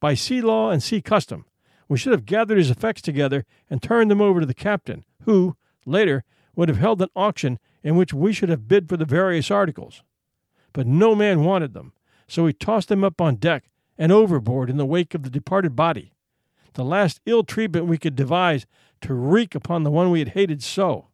By 0.00 0.14
sea 0.14 0.40
law 0.40 0.70
and 0.70 0.82
sea 0.82 1.00
custom, 1.00 1.44
we 1.88 1.98
should 1.98 2.12
have 2.12 2.26
gathered 2.26 2.58
his 2.58 2.70
effects 2.70 3.02
together 3.02 3.44
and 3.68 3.82
turned 3.82 4.10
them 4.10 4.20
over 4.20 4.40
to 4.40 4.46
the 4.46 4.54
captain, 4.54 5.04
who, 5.22 5.56
later, 5.86 6.24
would 6.56 6.68
have 6.68 6.78
held 6.78 7.02
an 7.02 7.08
auction 7.14 7.58
in 7.82 7.96
which 7.96 8.14
we 8.14 8.32
should 8.32 8.48
have 8.48 8.68
bid 8.68 8.88
for 8.88 8.96
the 8.96 9.04
various 9.04 9.50
articles. 9.50 10.02
But 10.72 10.86
no 10.86 11.14
man 11.14 11.44
wanted 11.44 11.74
them, 11.74 11.92
so 12.26 12.44
we 12.44 12.52
tossed 12.52 12.88
them 12.88 13.04
up 13.04 13.20
on 13.20 13.36
deck 13.36 13.70
and 13.98 14.10
overboard 14.10 14.70
in 14.70 14.76
the 14.76 14.86
wake 14.86 15.14
of 15.14 15.22
the 15.22 15.30
departed 15.30 15.76
body, 15.76 16.12
the 16.72 16.84
last 16.84 17.20
ill 17.26 17.44
treatment 17.44 17.86
we 17.86 17.98
could 17.98 18.16
devise 18.16 18.66
to 19.02 19.14
wreak 19.14 19.54
upon 19.54 19.84
the 19.84 19.90
one 19.90 20.10
we 20.10 20.18
had 20.18 20.30
hated 20.30 20.62
so. 20.62 21.08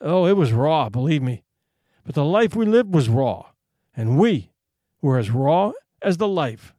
Oh, 0.00 0.26
it 0.26 0.36
was 0.36 0.52
raw, 0.52 0.88
believe 0.88 1.22
me, 1.22 1.42
but 2.04 2.14
the 2.14 2.24
life 2.24 2.56
we 2.56 2.64
lived 2.64 2.94
was 2.94 3.08
raw, 3.08 3.46
and 3.94 4.18
we 4.18 4.52
were 5.02 5.18
as 5.18 5.30
raw 5.30 5.72
as 6.00 6.16
the 6.16 6.28
life. 6.28 6.74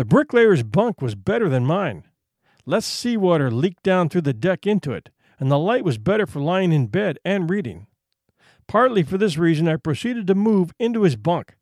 The 0.00 0.06
bricklayer's 0.06 0.62
bunk 0.62 1.02
was 1.02 1.14
better 1.14 1.50
than 1.50 1.66
mine. 1.66 2.04
Less 2.64 2.86
seawater 2.86 3.50
leaked 3.50 3.82
down 3.82 4.08
through 4.08 4.22
the 4.22 4.32
deck 4.32 4.66
into 4.66 4.92
it, 4.92 5.10
and 5.38 5.50
the 5.50 5.58
light 5.58 5.84
was 5.84 5.98
better 5.98 6.24
for 6.24 6.40
lying 6.40 6.72
in 6.72 6.86
bed 6.86 7.18
and 7.22 7.50
reading. 7.50 7.86
Partly 8.66 9.02
for 9.02 9.18
this 9.18 9.36
reason, 9.36 9.68
I 9.68 9.76
proceeded 9.76 10.26
to 10.28 10.34
move 10.34 10.72
into 10.78 11.02
his 11.02 11.16
bunk. 11.16 11.54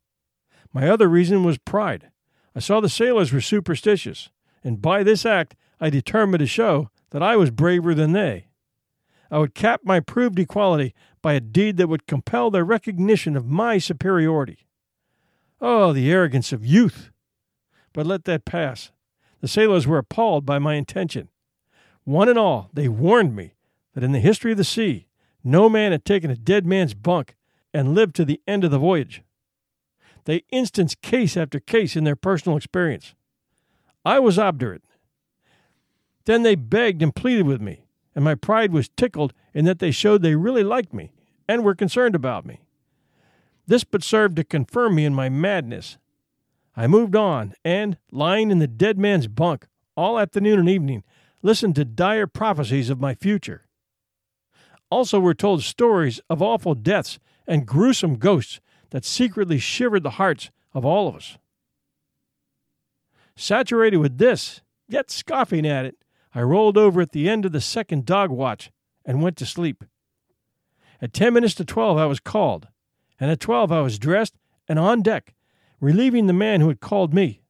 My 0.71 0.87
other 0.87 1.09
reason 1.09 1.43
was 1.43 1.57
pride. 1.57 2.11
I 2.55 2.59
saw 2.59 2.79
the 2.79 2.87
sailors 2.87 3.33
were 3.33 3.41
superstitious, 3.41 4.29
and 4.63 4.81
by 4.81 5.03
this 5.03 5.25
act 5.25 5.57
I 5.81 5.89
determined 5.89 6.39
to 6.39 6.47
show 6.47 6.91
that 7.09 7.21
I 7.21 7.35
was 7.35 7.51
braver 7.51 7.93
than 7.93 8.13
they. 8.13 8.47
I 9.29 9.39
would 9.39 9.53
cap 9.53 9.81
my 9.83 9.99
proved 9.99 10.39
equality 10.39 10.95
by 11.21 11.33
a 11.33 11.41
deed 11.41 11.75
that 11.75 11.89
would 11.89 12.07
compel 12.07 12.51
their 12.51 12.63
recognition 12.63 13.35
of 13.35 13.45
my 13.45 13.79
superiority. 13.79 14.65
Oh, 15.59 15.91
the 15.91 16.09
arrogance 16.09 16.53
of 16.53 16.65
youth! 16.65 17.11
But 17.93 18.05
let 18.05 18.25
that 18.25 18.45
pass. 18.45 18.91
The 19.41 19.47
sailors 19.47 19.87
were 19.87 19.97
appalled 19.97 20.45
by 20.45 20.59
my 20.59 20.75
intention. 20.75 21.29
One 22.03 22.29
and 22.29 22.37
all, 22.37 22.69
they 22.73 22.87
warned 22.87 23.35
me 23.35 23.53
that 23.93 24.03
in 24.03 24.11
the 24.11 24.19
history 24.19 24.51
of 24.51 24.57
the 24.57 24.63
sea, 24.63 25.07
no 25.43 25.69
man 25.69 25.91
had 25.91 26.05
taken 26.05 26.29
a 26.29 26.35
dead 26.35 26.65
man's 26.65 26.93
bunk 26.93 27.35
and 27.73 27.95
lived 27.95 28.15
to 28.15 28.25
the 28.25 28.41
end 28.47 28.63
of 28.63 28.71
the 28.71 28.79
voyage. 28.79 29.23
They 30.25 30.43
instanced 30.51 31.01
case 31.01 31.37
after 31.37 31.59
case 31.59 31.95
in 31.95 32.03
their 32.03 32.15
personal 32.15 32.57
experience. 32.57 33.15
I 34.05 34.19
was 34.19 34.39
obdurate. 34.39 34.83
Then 36.25 36.43
they 36.43 36.55
begged 36.55 37.01
and 37.01 37.15
pleaded 37.15 37.45
with 37.45 37.61
me, 37.61 37.85
and 38.15 38.23
my 38.23 38.35
pride 38.35 38.71
was 38.71 38.89
tickled 38.89 39.33
in 39.53 39.65
that 39.65 39.79
they 39.79 39.91
showed 39.91 40.21
they 40.21 40.35
really 40.35 40.63
liked 40.63 40.93
me 40.93 41.11
and 41.47 41.63
were 41.63 41.75
concerned 41.75 42.15
about 42.15 42.45
me. 42.45 42.61
This 43.65 43.83
but 43.83 44.03
served 44.03 44.35
to 44.35 44.43
confirm 44.43 44.95
me 44.95 45.05
in 45.05 45.13
my 45.13 45.29
madness. 45.29 45.97
I 46.79 46.87
moved 46.87 47.13
on, 47.13 47.55
and, 47.65 47.97
lying 48.09 48.51
in 48.51 48.59
the 48.59 48.65
dead 48.65 48.97
man's 48.97 49.27
bunk 49.27 49.67
all 49.97 50.17
afternoon 50.17 50.59
and 50.59 50.69
evening, 50.69 51.03
listened 51.41 51.75
to 51.75 51.83
dire 51.83 52.25
prophecies 52.25 52.89
of 52.89 53.01
my 53.01 53.15
future. 53.15 53.65
Also, 54.89 55.19
were 55.19 55.33
told 55.33 55.61
stories 55.61 56.21
of 56.29 56.41
awful 56.41 56.75
deaths 56.75 57.19
and 57.45 57.65
gruesome 57.67 58.15
ghosts 58.15 58.61
that 58.91 59.03
secretly 59.03 59.59
shivered 59.59 60.03
the 60.03 60.11
hearts 60.11 60.51
of 60.73 60.85
all 60.85 61.09
of 61.09 61.17
us. 61.17 61.37
Saturated 63.35 63.97
with 63.97 64.17
this, 64.17 64.61
yet 64.87 65.11
scoffing 65.11 65.67
at 65.67 65.85
it, 65.85 65.97
I 66.33 66.43
rolled 66.43 66.77
over 66.77 67.01
at 67.01 67.11
the 67.11 67.27
end 67.27 67.43
of 67.43 67.51
the 67.51 67.59
second 67.59 68.05
dog 68.05 68.29
watch 68.29 68.71
and 69.03 69.21
went 69.21 69.35
to 69.39 69.45
sleep. 69.45 69.83
At 71.01 71.11
ten 71.11 71.33
minutes 71.33 71.55
to 71.55 71.65
twelve, 71.65 71.97
I 71.97 72.05
was 72.05 72.21
called, 72.21 72.69
and 73.19 73.29
at 73.29 73.41
twelve, 73.41 73.69
I 73.69 73.81
was 73.81 73.99
dressed 73.99 74.37
and 74.69 74.79
on 74.79 75.01
deck, 75.01 75.33
relieving 75.79 76.27
the 76.27 76.33
man 76.33 76.61
who 76.61 76.67
had 76.67 76.79
called 76.79 77.13
me. 77.13 77.41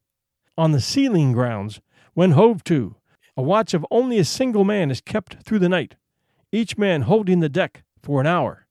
On 0.56 0.72
the 0.72 0.80
sealing 0.80 1.32
grounds, 1.32 1.80
when 2.14 2.32
hove 2.32 2.62
to, 2.64 2.96
a 3.36 3.42
watch 3.42 3.74
of 3.74 3.86
only 3.90 4.18
a 4.18 4.24
single 4.24 4.64
man 4.64 4.90
is 4.90 5.00
kept 5.00 5.42
through 5.42 5.60
the 5.60 5.68
night 5.68 5.96
each 6.52 6.76
man 6.76 7.02
holding 7.02 7.40
the 7.40 7.48
deck 7.48 7.84
for 8.02 8.20
an 8.20 8.26
hour. 8.26 8.66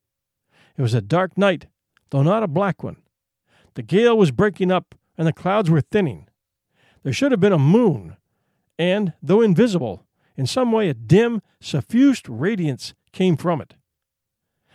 It 0.78 0.82
was 0.82 0.94
a 0.94 1.01
dark 1.01 1.38
night, 1.38 1.68
though 2.10 2.24
not 2.24 2.44
a 2.44 2.48
black 2.48 2.84
one. 2.84 2.98
The 3.75 3.84
gale 3.84 4.18
was 4.18 4.32
breaking 4.32 4.72
up 4.72 4.96
and 5.18 5.28
the 5.28 5.34
clouds 5.34 5.70
were 5.70 5.82
thinning. 5.82 6.28
There 7.04 7.13
should 7.13 7.32
have 7.32 7.39
been 7.39 7.54
a 7.54 7.60
moon, 7.60 8.18
and, 8.78 9.13
though 9.22 9.42
invisible, 9.42 10.06
in 10.36 10.46
some 10.46 10.72
way 10.72 10.89
a 10.89 10.94
dim, 10.94 11.42
suffused 11.62 12.28
radiance 12.28 12.94
came 13.12 13.38
from 13.38 13.62
it. 13.62 13.75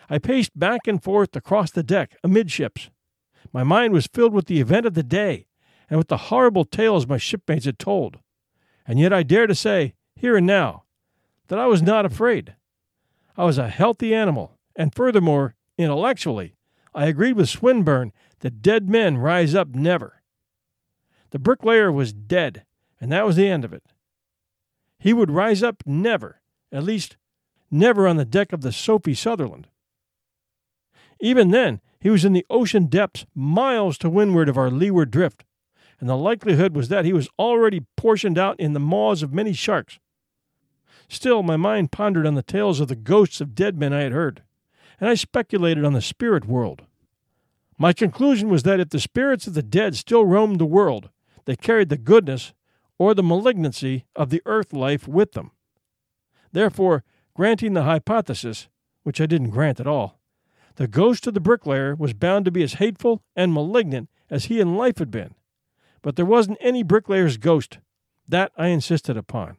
I 0.08 0.18
paced 0.18 0.58
back 0.58 0.86
and 0.86 1.02
forth 1.02 1.34
across 1.36 1.70
the 1.70 1.82
deck 1.82 2.16
amidships. 2.22 2.90
My 3.52 3.62
mind 3.62 3.92
was 3.92 4.06
filled 4.06 4.32
with 4.32 4.46
the 4.46 4.60
event 4.60 4.86
of 4.86 4.94
the 4.94 5.02
day 5.02 5.46
and 5.88 5.98
with 5.98 6.08
the 6.08 6.16
horrible 6.16 6.64
tales 6.64 7.06
my 7.06 7.18
shipmates 7.18 7.66
had 7.66 7.78
told. 7.78 8.18
And 8.86 8.98
yet 8.98 9.12
I 9.12 9.22
dare 9.22 9.46
to 9.46 9.54
say, 9.54 9.94
here 10.16 10.36
and 10.36 10.46
now, 10.46 10.84
that 11.48 11.58
I 11.58 11.66
was 11.66 11.82
not 11.82 12.06
afraid. 12.06 12.54
I 13.36 13.44
was 13.44 13.58
a 13.58 13.68
healthy 13.68 14.14
animal, 14.14 14.58
and 14.76 14.94
furthermore, 14.94 15.54
intellectually, 15.76 16.56
I 16.94 17.06
agreed 17.06 17.34
with 17.34 17.48
Swinburne 17.48 18.12
that 18.40 18.62
dead 18.62 18.88
men 18.88 19.18
rise 19.18 19.54
up 19.54 19.74
never. 19.74 20.22
The 21.30 21.38
bricklayer 21.38 21.90
was 21.90 22.12
dead, 22.12 22.64
and 23.00 23.10
that 23.10 23.26
was 23.26 23.36
the 23.36 23.48
end 23.48 23.64
of 23.64 23.72
it. 23.72 23.82
He 24.98 25.12
would 25.12 25.30
rise 25.30 25.62
up 25.62 25.82
never, 25.84 26.40
at 26.70 26.84
least, 26.84 27.16
never 27.70 28.06
on 28.06 28.16
the 28.16 28.24
deck 28.24 28.52
of 28.52 28.60
the 28.60 28.72
Sophie 28.72 29.14
Sutherland. 29.14 29.68
Even 31.20 31.50
then, 31.50 31.80
he 32.04 32.10
was 32.10 32.22
in 32.22 32.34
the 32.34 32.44
ocean 32.50 32.84
depths 32.84 33.24
miles 33.34 33.96
to 33.96 34.10
windward 34.10 34.46
of 34.46 34.58
our 34.58 34.70
leeward 34.70 35.10
drift, 35.10 35.42
and 35.98 36.06
the 36.06 36.18
likelihood 36.18 36.76
was 36.76 36.90
that 36.90 37.06
he 37.06 37.14
was 37.14 37.30
already 37.38 37.80
portioned 37.96 38.36
out 38.36 38.60
in 38.60 38.74
the 38.74 38.78
maws 38.78 39.22
of 39.22 39.32
many 39.32 39.54
sharks. 39.54 39.98
Still, 41.08 41.42
my 41.42 41.56
mind 41.56 41.92
pondered 41.92 42.26
on 42.26 42.34
the 42.34 42.42
tales 42.42 42.78
of 42.78 42.88
the 42.88 42.94
ghosts 42.94 43.40
of 43.40 43.54
dead 43.54 43.78
men 43.78 43.94
I 43.94 44.02
had 44.02 44.12
heard, 44.12 44.42
and 45.00 45.08
I 45.08 45.14
speculated 45.14 45.82
on 45.82 45.94
the 45.94 46.02
spirit 46.02 46.44
world. 46.44 46.82
My 47.78 47.94
conclusion 47.94 48.50
was 48.50 48.64
that 48.64 48.80
if 48.80 48.90
the 48.90 49.00
spirits 49.00 49.46
of 49.46 49.54
the 49.54 49.62
dead 49.62 49.96
still 49.96 50.26
roamed 50.26 50.60
the 50.60 50.66
world, 50.66 51.08
they 51.46 51.56
carried 51.56 51.88
the 51.88 51.96
goodness 51.96 52.52
or 52.98 53.14
the 53.14 53.22
malignancy 53.22 54.04
of 54.14 54.28
the 54.28 54.42
earth 54.44 54.74
life 54.74 55.08
with 55.08 55.32
them. 55.32 55.52
Therefore, 56.52 57.02
granting 57.34 57.72
the 57.72 57.84
hypothesis, 57.84 58.68
which 59.04 59.22
I 59.22 59.26
didn't 59.26 59.50
grant 59.50 59.80
at 59.80 59.86
all, 59.86 60.20
the 60.76 60.88
ghost 60.88 61.26
of 61.26 61.34
the 61.34 61.40
bricklayer 61.40 61.94
was 61.94 62.12
bound 62.12 62.44
to 62.44 62.50
be 62.50 62.62
as 62.62 62.74
hateful 62.74 63.22
and 63.36 63.52
malignant 63.52 64.08
as 64.30 64.46
he 64.46 64.60
in 64.60 64.76
life 64.76 64.98
had 64.98 65.10
been. 65.10 65.34
But 66.02 66.16
there 66.16 66.24
wasn't 66.24 66.58
any 66.60 66.82
bricklayer's 66.82 67.36
ghost. 67.36 67.78
That 68.26 68.52
I 68.56 68.68
insisted 68.68 69.16
upon. 69.16 69.58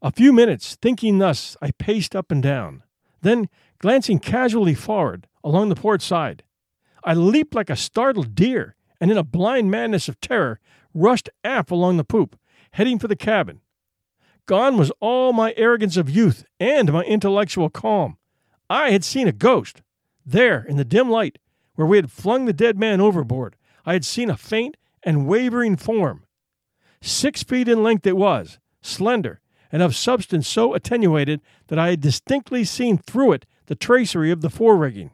A 0.00 0.10
few 0.10 0.32
minutes, 0.32 0.76
thinking 0.80 1.18
thus, 1.18 1.56
I 1.60 1.72
paced 1.72 2.14
up 2.14 2.30
and 2.30 2.42
down. 2.42 2.82
Then, 3.22 3.48
glancing 3.78 4.18
casually 4.18 4.74
forward 4.74 5.26
along 5.42 5.68
the 5.68 5.74
port 5.74 6.02
side, 6.02 6.42
I 7.02 7.14
leaped 7.14 7.54
like 7.54 7.70
a 7.70 7.76
startled 7.76 8.34
deer, 8.34 8.76
and 9.00 9.10
in 9.10 9.16
a 9.16 9.24
blind 9.24 9.70
madness 9.70 10.08
of 10.08 10.20
terror, 10.20 10.60
rushed 10.94 11.28
aft 11.42 11.70
along 11.70 11.96
the 11.96 12.04
poop, 12.04 12.38
heading 12.72 12.98
for 12.98 13.08
the 13.08 13.16
cabin. 13.16 13.60
Gone 14.46 14.76
was 14.76 14.92
all 15.00 15.32
my 15.32 15.54
arrogance 15.56 15.96
of 15.96 16.10
youth 16.10 16.44
and 16.60 16.92
my 16.92 17.02
intellectual 17.02 17.70
calm. 17.70 18.18
I 18.68 18.90
had 18.90 19.04
seen 19.04 19.28
a 19.28 19.32
ghost. 19.32 19.82
There, 20.24 20.64
in 20.64 20.76
the 20.76 20.84
dim 20.84 21.10
light, 21.10 21.38
where 21.74 21.86
we 21.86 21.98
had 21.98 22.10
flung 22.10 22.44
the 22.44 22.52
dead 22.52 22.78
man 22.78 23.00
overboard, 23.00 23.56
I 23.84 23.92
had 23.92 24.04
seen 24.04 24.30
a 24.30 24.36
faint 24.36 24.76
and 25.02 25.26
wavering 25.26 25.76
form. 25.76 26.24
Six 27.02 27.42
feet 27.42 27.68
in 27.68 27.82
length 27.82 28.06
it 28.06 28.16
was, 28.16 28.58
slender, 28.80 29.40
and 29.70 29.82
of 29.82 29.94
substance 29.94 30.48
so 30.48 30.72
attenuated 30.72 31.42
that 31.66 31.78
I 31.78 31.90
had 31.90 32.00
distinctly 32.00 32.64
seen 32.64 32.96
through 32.96 33.32
it 33.32 33.46
the 33.66 33.74
tracery 33.74 34.30
of 34.30 34.40
the 34.40 34.50
fore-rigging. 34.50 35.10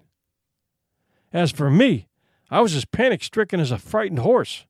As 1.32 1.50
for 1.50 1.70
me, 1.70 2.08
I 2.50 2.60
was 2.60 2.74
as 2.74 2.84
panic 2.84 3.22
stricken 3.22 3.60
as 3.60 3.70
a 3.70 3.78
frightened 3.78 4.20
horse. 4.20 4.66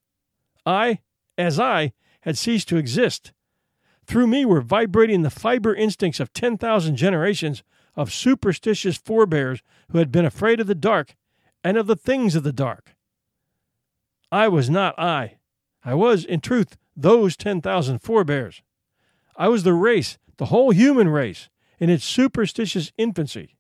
I, 0.65 1.01
as 1.37 1.59
I, 1.59 1.93
had 2.23 2.39
ceased 2.39 2.69
to 2.69 2.77
exist. 2.77 3.33
Through 4.07 4.27
me 4.27 4.45
were 4.45 4.61
vibrating 4.61 5.23
the 5.23 5.31
fiber 5.31 5.75
instincts 5.75 6.21
of 6.21 6.33
10,000 6.33 6.97
generations 6.97 7.63
of 8.00 8.14
superstitious 8.14 8.97
forebears 8.97 9.62
who 9.90 9.99
had 9.99 10.11
been 10.11 10.25
afraid 10.25 10.59
of 10.59 10.66
the 10.66 10.75
dark 10.75 11.16
and 11.62 11.76
of 11.76 11.87
the 11.87 11.95
things 11.95 12.35
of 12.35 12.42
the 12.42 12.52
dark. 12.52 12.97
I 14.33 14.49
was 14.49 14.71
not 14.71 14.99
I. 14.99 15.37
I 15.85 15.92
was, 15.92 16.25
in 16.25 16.40
truth, 16.40 16.78
those 16.97 17.37
10,000 17.37 17.99
forebears. 17.99 18.62
I 19.37 19.49
was 19.49 19.64
the 19.64 19.75
race, 19.75 20.16
the 20.38 20.47
whole 20.47 20.71
human 20.71 21.11
race, 21.11 21.50
in 21.78 21.90
its 21.90 22.07
superstitious 22.07 22.90
infancy. 22.97 23.59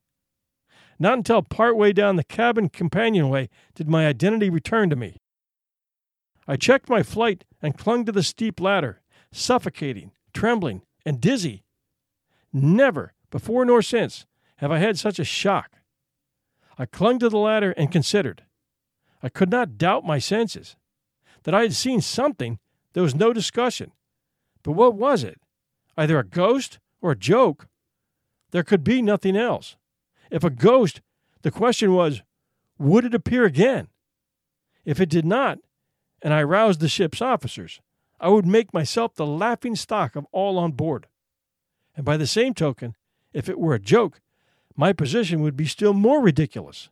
Not 0.98 1.18
until 1.18 1.42
part 1.42 1.76
way 1.76 1.92
down 1.92 2.16
the 2.16 2.24
cabin 2.24 2.70
companionway 2.70 3.50
did 3.74 3.90
my 3.90 4.06
identity 4.06 4.48
return 4.48 4.88
to 4.88 4.96
me. 4.96 5.18
I 6.48 6.56
checked 6.56 6.88
my 6.88 7.02
flight 7.02 7.44
and 7.60 7.76
clung 7.76 8.06
to 8.06 8.12
the 8.12 8.22
steep 8.22 8.58
ladder, 8.58 9.02
suffocating, 9.32 10.12
trembling, 10.32 10.80
and 11.04 11.20
dizzy. 11.20 11.62
Never, 12.54 13.12
before 13.30 13.66
nor 13.66 13.82
since, 13.82 14.24
have 14.60 14.70
I 14.70 14.78
had 14.78 14.98
such 14.98 15.18
a 15.18 15.24
shock. 15.24 15.78
I 16.76 16.84
clung 16.84 17.18
to 17.20 17.30
the 17.30 17.38
ladder 17.38 17.72
and 17.78 17.90
considered. 17.90 18.42
I 19.22 19.30
could 19.30 19.50
not 19.50 19.78
doubt 19.78 20.04
my 20.04 20.18
senses. 20.18 20.76
That 21.44 21.54
I 21.54 21.62
had 21.62 21.72
seen 21.72 22.02
something, 22.02 22.58
there 22.92 23.02
was 23.02 23.14
no 23.14 23.32
discussion. 23.32 23.92
But 24.62 24.72
what 24.72 24.94
was 24.94 25.24
it? 25.24 25.40
Either 25.96 26.18
a 26.18 26.24
ghost 26.24 26.78
or 27.00 27.12
a 27.12 27.16
joke. 27.16 27.68
There 28.50 28.62
could 28.62 28.84
be 28.84 29.00
nothing 29.00 29.34
else. 29.34 29.76
If 30.30 30.44
a 30.44 30.50
ghost, 30.50 31.00
the 31.40 31.50
question 31.50 31.94
was, 31.94 32.20
would 32.78 33.06
it 33.06 33.14
appear 33.14 33.46
again? 33.46 33.88
If 34.84 35.00
it 35.00 35.08
did 35.08 35.24
not, 35.24 35.58
and 36.20 36.34
I 36.34 36.42
roused 36.42 36.80
the 36.80 36.88
ship's 36.88 37.22
officers, 37.22 37.80
I 38.20 38.28
would 38.28 38.46
make 38.46 38.74
myself 38.74 39.14
the 39.14 39.26
laughing 39.26 39.74
stock 39.74 40.16
of 40.16 40.26
all 40.32 40.58
on 40.58 40.72
board. 40.72 41.06
And 41.96 42.04
by 42.04 42.18
the 42.18 42.26
same 42.26 42.52
token, 42.52 42.94
if 43.32 43.48
it 43.48 43.58
were 43.58 43.72
a 43.72 43.80
joke, 43.80 44.20
my 44.76 44.92
position 44.92 45.42
would 45.42 45.56
be 45.56 45.66
still 45.66 45.92
more 45.92 46.22
ridiculous. 46.22 46.88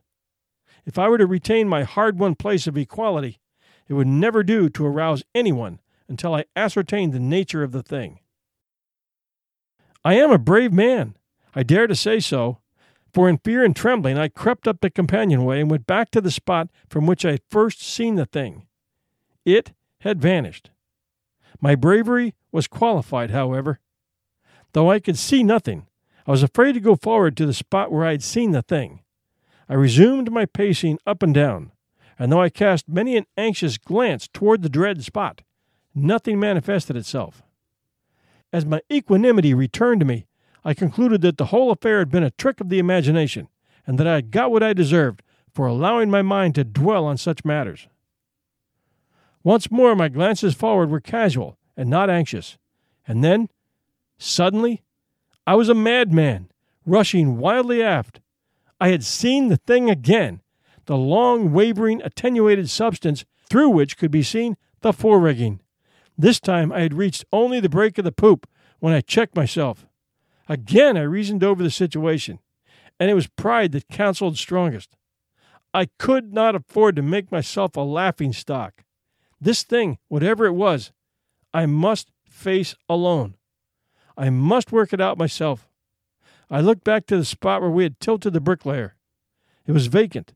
If 0.85 0.97
I 0.97 1.07
were 1.07 1.17
to 1.17 1.25
retain 1.25 1.67
my 1.67 1.83
hard 1.83 2.19
won 2.19 2.35
place 2.35 2.67
of 2.67 2.77
equality, 2.77 3.39
it 3.87 3.93
would 3.93 4.07
never 4.07 4.43
do 4.43 4.69
to 4.69 4.85
arouse 4.85 5.23
anyone 5.33 5.79
until 6.07 6.35
I 6.35 6.45
ascertained 6.55 7.13
the 7.13 7.19
nature 7.19 7.63
of 7.63 7.71
the 7.71 7.83
thing. 7.83 8.19
I 10.03 10.15
am 10.15 10.31
a 10.31 10.37
brave 10.37 10.71
man. 10.71 11.15
I 11.55 11.63
dare 11.63 11.87
to 11.87 11.95
say 11.95 12.19
so, 12.19 12.59
for 13.13 13.27
in 13.27 13.37
fear 13.39 13.63
and 13.63 13.75
trembling 13.75 14.17
I 14.17 14.27
crept 14.27 14.67
up 14.67 14.81
the 14.81 14.89
companionway 14.89 15.61
and 15.61 15.69
went 15.69 15.87
back 15.87 16.11
to 16.11 16.21
the 16.21 16.31
spot 16.31 16.69
from 16.89 17.05
which 17.05 17.25
I 17.25 17.31
had 17.31 17.41
first 17.49 17.81
seen 17.81 18.15
the 18.15 18.25
thing. 18.25 18.67
It 19.45 19.73
had 20.01 20.21
vanished. 20.21 20.69
My 21.59 21.75
bravery 21.75 22.35
was 22.51 22.67
qualified, 22.67 23.31
however. 23.31 23.79
Though 24.73 24.91
I 24.91 24.99
could 24.99 25.17
see 25.17 25.43
nothing, 25.43 25.87
I 26.29 26.31
was 26.31 26.43
afraid 26.43 26.73
to 26.73 26.79
go 26.79 26.95
forward 26.95 27.35
to 27.37 27.47
the 27.47 27.55
spot 27.55 27.91
where 27.91 28.05
I 28.05 28.11
had 28.11 28.21
seen 28.21 28.51
the 28.51 28.61
thing. 28.61 28.99
I 29.67 29.73
resumed 29.73 30.31
my 30.31 30.45
pacing 30.45 30.99
up 31.07 31.23
and 31.23 31.33
down, 31.33 31.71
and 32.19 32.31
though 32.31 32.39
I 32.39 32.49
cast 32.49 32.87
many 32.87 33.17
an 33.17 33.25
anxious 33.35 33.79
glance 33.79 34.27
toward 34.27 34.61
the 34.61 34.69
dread 34.69 35.03
spot, 35.03 35.41
nothing 35.95 36.39
manifested 36.39 36.95
itself. 36.95 37.41
As 38.53 38.63
my 38.63 38.79
equanimity 38.91 39.55
returned 39.55 40.01
to 40.01 40.05
me, 40.05 40.27
I 40.63 40.75
concluded 40.75 41.21
that 41.21 41.39
the 41.39 41.45
whole 41.45 41.71
affair 41.71 41.97
had 41.97 42.11
been 42.11 42.21
a 42.21 42.29
trick 42.29 42.61
of 42.61 42.69
the 42.69 42.77
imagination, 42.77 43.47
and 43.87 43.97
that 43.97 44.05
I 44.05 44.13
had 44.13 44.29
got 44.29 44.51
what 44.51 44.61
I 44.61 44.73
deserved 44.73 45.23
for 45.51 45.65
allowing 45.65 46.11
my 46.11 46.21
mind 46.21 46.53
to 46.55 46.63
dwell 46.63 47.05
on 47.05 47.17
such 47.17 47.43
matters. 47.43 47.87
Once 49.43 49.71
more 49.71 49.95
my 49.95 50.09
glances 50.09 50.53
forward 50.53 50.91
were 50.91 51.01
casual 51.01 51.57
and 51.75 51.89
not 51.89 52.07
anxious, 52.07 52.59
and 53.07 53.23
then, 53.23 53.49
suddenly, 54.19 54.83
I 55.49 55.55
was 55.55 55.67
a 55.67 55.73
madman, 55.73 56.51
rushing 56.85 57.39
wildly 57.39 57.81
aft. 57.81 58.21
I 58.79 58.89
had 58.89 59.03
seen 59.03 59.47
the 59.47 59.57
thing 59.57 59.89
again, 59.89 60.41
the 60.85 60.95
long, 60.95 61.51
wavering, 61.51 62.03
attenuated 62.03 62.69
substance 62.69 63.25
through 63.49 63.69
which 63.69 63.97
could 63.97 64.11
be 64.11 64.21
seen 64.21 64.57
the 64.81 64.93
fore 64.93 65.19
rigging. 65.19 65.59
This 66.15 66.39
time 66.39 66.71
I 66.71 66.81
had 66.81 66.93
reached 66.93 67.25
only 67.33 67.59
the 67.59 67.67
break 67.67 67.97
of 67.97 68.05
the 68.05 68.11
poop 68.11 68.47
when 68.77 68.93
I 68.93 69.01
checked 69.01 69.35
myself. 69.35 69.87
Again 70.47 70.95
I 70.95 71.01
reasoned 71.01 71.43
over 71.43 71.63
the 71.63 71.71
situation, 71.71 72.37
and 72.99 73.09
it 73.09 73.15
was 73.15 73.25
pride 73.25 73.71
that 73.71 73.87
counseled 73.87 74.37
strongest. 74.37 74.97
I 75.73 75.87
could 75.97 76.31
not 76.31 76.53
afford 76.53 76.95
to 76.97 77.01
make 77.01 77.31
myself 77.31 77.75
a 77.75 77.81
laughing 77.81 78.33
stock. 78.33 78.83
This 79.41 79.63
thing, 79.63 79.97
whatever 80.09 80.45
it 80.45 80.53
was, 80.53 80.91
I 81.55 81.65
must 81.65 82.11
face 82.23 82.75
alone. 82.87 83.33
I 84.19 84.29
must 84.29 84.73
work 84.73 84.91
it 84.91 84.99
out 84.99 85.17
myself. 85.17 85.69
I 86.51 86.59
looked 86.59 86.83
back 86.83 87.05
to 87.05 87.15
the 87.15 87.23
spot 87.23 87.61
where 87.61 87.71
we 87.71 87.83
had 87.83 88.01
tilted 88.01 88.33
the 88.33 88.41
bricklayer. 88.41 88.95
It 89.65 89.71
was 89.71 89.87
vacant. 89.87 90.33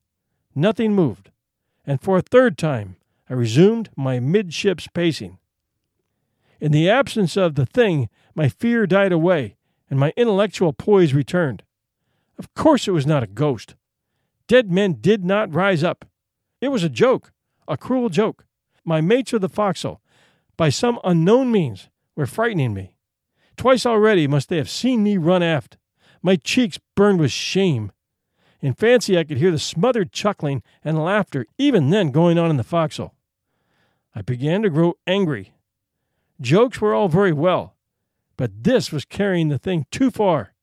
Nothing 0.55 0.93
moved. 0.93 1.31
And 1.85 2.01
for 2.01 2.17
a 2.17 2.21
third 2.21 2.57
time, 2.57 2.95
I 3.29 3.33
resumed 3.33 3.89
my 3.97 4.21
midships 4.21 4.87
pacing. 4.87 5.37
In 6.61 6.71
the 6.71 6.89
absence 6.89 7.35
of 7.35 7.55
the 7.55 7.65
thing, 7.65 8.07
my 8.33 8.47
fear 8.47 8.87
died 8.87 9.11
away, 9.11 9.57
and 9.89 9.99
my 9.99 10.13
intellectual 10.15 10.71
poise 10.71 11.13
returned. 11.13 11.63
Of 12.39 12.53
course, 12.53 12.87
it 12.87 12.91
was 12.91 13.05
not 13.05 13.23
a 13.23 13.27
ghost. 13.27 13.75
Dead 14.47 14.71
men 14.71 14.93
did 15.01 15.25
not 15.25 15.53
rise 15.53 15.83
up. 15.83 16.05
It 16.61 16.69
was 16.69 16.85
a 16.85 16.89
joke, 16.89 17.33
a 17.67 17.75
cruel 17.75 18.07
joke. 18.07 18.45
My 18.85 19.01
mates 19.01 19.33
of 19.33 19.41
the 19.41 19.49
forecastle, 19.49 19.99
by 20.55 20.69
some 20.69 21.01
unknown 21.03 21.51
means, 21.51 21.89
were 22.15 22.25
frightening 22.25 22.73
me. 22.73 22.95
Twice 23.57 23.85
already 23.85 24.27
must 24.27 24.49
they 24.49 24.57
have 24.57 24.69
seen 24.69 25.03
me 25.03 25.17
run 25.17 25.43
aft. 25.43 25.77
My 26.21 26.35
cheeks 26.35 26.79
burned 26.95 27.19
with 27.19 27.31
shame. 27.31 27.91
In 28.61 28.73
fancy, 28.73 29.17
I 29.17 29.25
could 29.25 29.37
hear 29.37 29.51
the 29.51 29.59
smothered 29.59 30.11
chuckling 30.11 30.63
and 30.83 31.03
laughter 31.03 31.45
even 31.57 31.89
then 31.89 32.11
going 32.11 32.37
on 32.37 32.49
in 32.49 32.57
the 32.57 32.63
forecastle. 32.63 33.13
I 34.15 34.21
began 34.21 34.61
to 34.61 34.69
grow 34.69 34.93
angry. 35.05 35.53
Jokes 36.39 36.79
were 36.79 36.93
all 36.93 37.09
very 37.09 37.33
well, 37.33 37.75
but 38.37 38.63
this 38.63 38.91
was 38.91 39.05
carrying 39.05 39.49
the 39.49 39.57
thing 39.57 39.85
too 39.91 40.11
far. 40.11 40.53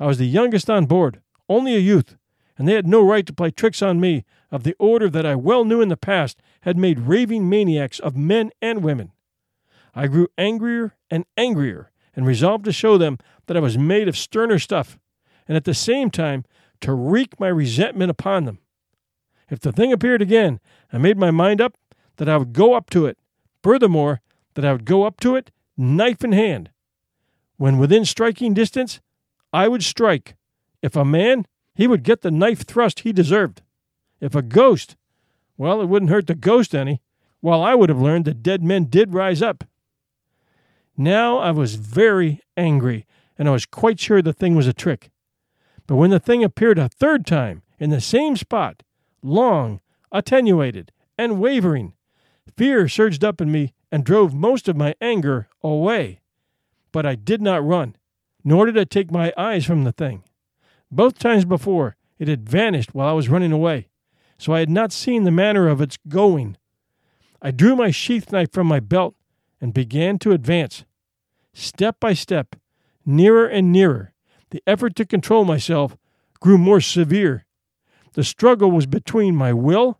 I 0.00 0.06
was 0.06 0.18
the 0.18 0.26
youngest 0.26 0.68
on 0.68 0.86
board, 0.86 1.20
only 1.48 1.74
a 1.74 1.80
youth, 1.80 2.16
and 2.56 2.66
they 2.66 2.74
had 2.74 2.86
no 2.86 3.06
right 3.06 3.26
to 3.26 3.32
play 3.32 3.50
tricks 3.50 3.82
on 3.82 4.00
me 4.00 4.24
of 4.50 4.64
the 4.64 4.74
order 4.78 5.08
that 5.08 5.26
I 5.26 5.34
well 5.34 5.64
knew 5.64 5.80
in 5.80 5.88
the 5.88 5.96
past 5.96 6.40
had 6.62 6.76
made 6.76 7.00
raving 7.00 7.48
maniacs 7.48 7.98
of 8.00 8.16
men 8.16 8.50
and 8.60 8.82
women. 8.82 9.12
I 9.94 10.06
grew 10.06 10.28
angrier 10.36 10.96
and 11.10 11.24
angrier 11.36 11.90
and 12.18 12.26
resolved 12.26 12.64
to 12.64 12.72
show 12.72 12.98
them 12.98 13.16
that 13.46 13.56
I 13.56 13.60
was 13.60 13.78
made 13.78 14.08
of 14.08 14.18
sterner 14.18 14.58
stuff, 14.58 14.98
and 15.46 15.56
at 15.56 15.62
the 15.62 15.72
same 15.72 16.10
time 16.10 16.44
to 16.80 16.92
wreak 16.92 17.38
my 17.38 17.46
resentment 17.46 18.10
upon 18.10 18.44
them. 18.44 18.58
If 19.48 19.60
the 19.60 19.70
thing 19.70 19.92
appeared 19.92 20.20
again, 20.20 20.58
I 20.92 20.98
made 20.98 21.16
my 21.16 21.30
mind 21.30 21.60
up 21.60 21.78
that 22.16 22.28
I 22.28 22.36
would 22.36 22.52
go 22.52 22.74
up 22.74 22.90
to 22.90 23.06
it. 23.06 23.18
Furthermore, 23.62 24.20
that 24.54 24.64
I 24.64 24.72
would 24.72 24.84
go 24.84 25.04
up 25.04 25.20
to 25.20 25.36
it, 25.36 25.52
knife 25.76 26.24
in 26.24 26.32
hand, 26.32 26.70
when 27.56 27.78
within 27.78 28.04
striking 28.04 28.52
distance, 28.52 29.00
I 29.52 29.68
would 29.68 29.84
strike. 29.84 30.34
If 30.82 30.96
a 30.96 31.04
man, 31.04 31.46
he 31.76 31.86
would 31.86 32.02
get 32.02 32.22
the 32.22 32.32
knife 32.32 32.66
thrust 32.66 33.00
he 33.00 33.12
deserved. 33.12 33.62
If 34.20 34.34
a 34.34 34.42
ghost, 34.42 34.96
well, 35.56 35.80
it 35.80 35.86
wouldn't 35.86 36.10
hurt 36.10 36.26
the 36.26 36.34
ghost 36.34 36.74
any, 36.74 37.00
while 37.38 37.62
I 37.62 37.76
would 37.76 37.90
have 37.90 38.02
learned 38.02 38.24
that 38.24 38.42
dead 38.42 38.64
men 38.64 38.86
did 38.86 39.14
rise 39.14 39.40
up. 39.40 39.62
Now 40.98 41.38
I 41.38 41.52
was 41.52 41.76
very 41.76 42.42
angry, 42.56 43.06
and 43.38 43.48
I 43.48 43.52
was 43.52 43.64
quite 43.64 43.98
sure 43.98 44.20
the 44.20 44.34
thing 44.34 44.54
was 44.54 44.66
a 44.66 44.74
trick. 44.74 45.10
But 45.86 45.96
when 45.96 46.10
the 46.10 46.20
thing 46.20 46.44
appeared 46.44 46.78
a 46.78 46.90
third 46.90 47.24
time 47.24 47.62
in 47.78 47.88
the 47.88 48.00
same 48.02 48.36
spot, 48.36 48.82
long, 49.22 49.80
attenuated, 50.12 50.92
and 51.16 51.40
wavering, 51.40 51.94
fear 52.56 52.88
surged 52.88 53.24
up 53.24 53.40
in 53.40 53.50
me 53.50 53.72
and 53.90 54.04
drove 54.04 54.34
most 54.34 54.68
of 54.68 54.76
my 54.76 54.94
anger 55.00 55.48
away 55.62 56.20
but 56.92 57.06
I 57.06 57.14
did 57.14 57.40
not 57.40 57.64
run, 57.64 57.96
nor 58.44 58.66
did 58.66 58.78
I 58.78 58.84
take 58.84 59.10
my 59.10 59.32
eyes 59.36 59.64
from 59.64 59.84
the 59.84 59.92
thing. 59.92 60.22
Both 60.90 61.18
times 61.18 61.44
before, 61.44 61.96
it 62.18 62.28
had 62.28 62.48
vanished 62.48 62.94
while 62.94 63.08
I 63.08 63.12
was 63.12 63.28
running 63.28 63.52
away, 63.52 63.88
so 64.38 64.52
I 64.52 64.60
had 64.60 64.70
not 64.70 64.92
seen 64.92 65.24
the 65.24 65.30
manner 65.30 65.68
of 65.68 65.80
its 65.80 65.98
going. 66.08 66.56
I 67.40 67.50
drew 67.50 67.76
my 67.76 67.90
sheath 67.90 68.32
knife 68.32 68.52
from 68.52 68.66
my 68.66 68.80
belt 68.80 69.14
and 69.60 69.74
began 69.74 70.18
to 70.20 70.32
advance. 70.32 70.84
Step 71.60 71.98
by 71.98 72.12
step, 72.12 72.54
nearer 73.04 73.44
and 73.44 73.72
nearer, 73.72 74.12
the 74.50 74.62
effort 74.64 74.94
to 74.94 75.04
control 75.04 75.44
myself 75.44 75.96
grew 76.38 76.56
more 76.56 76.80
severe. 76.80 77.46
The 78.12 78.22
struggle 78.22 78.70
was 78.70 78.86
between 78.86 79.34
my 79.34 79.52
will, 79.52 79.98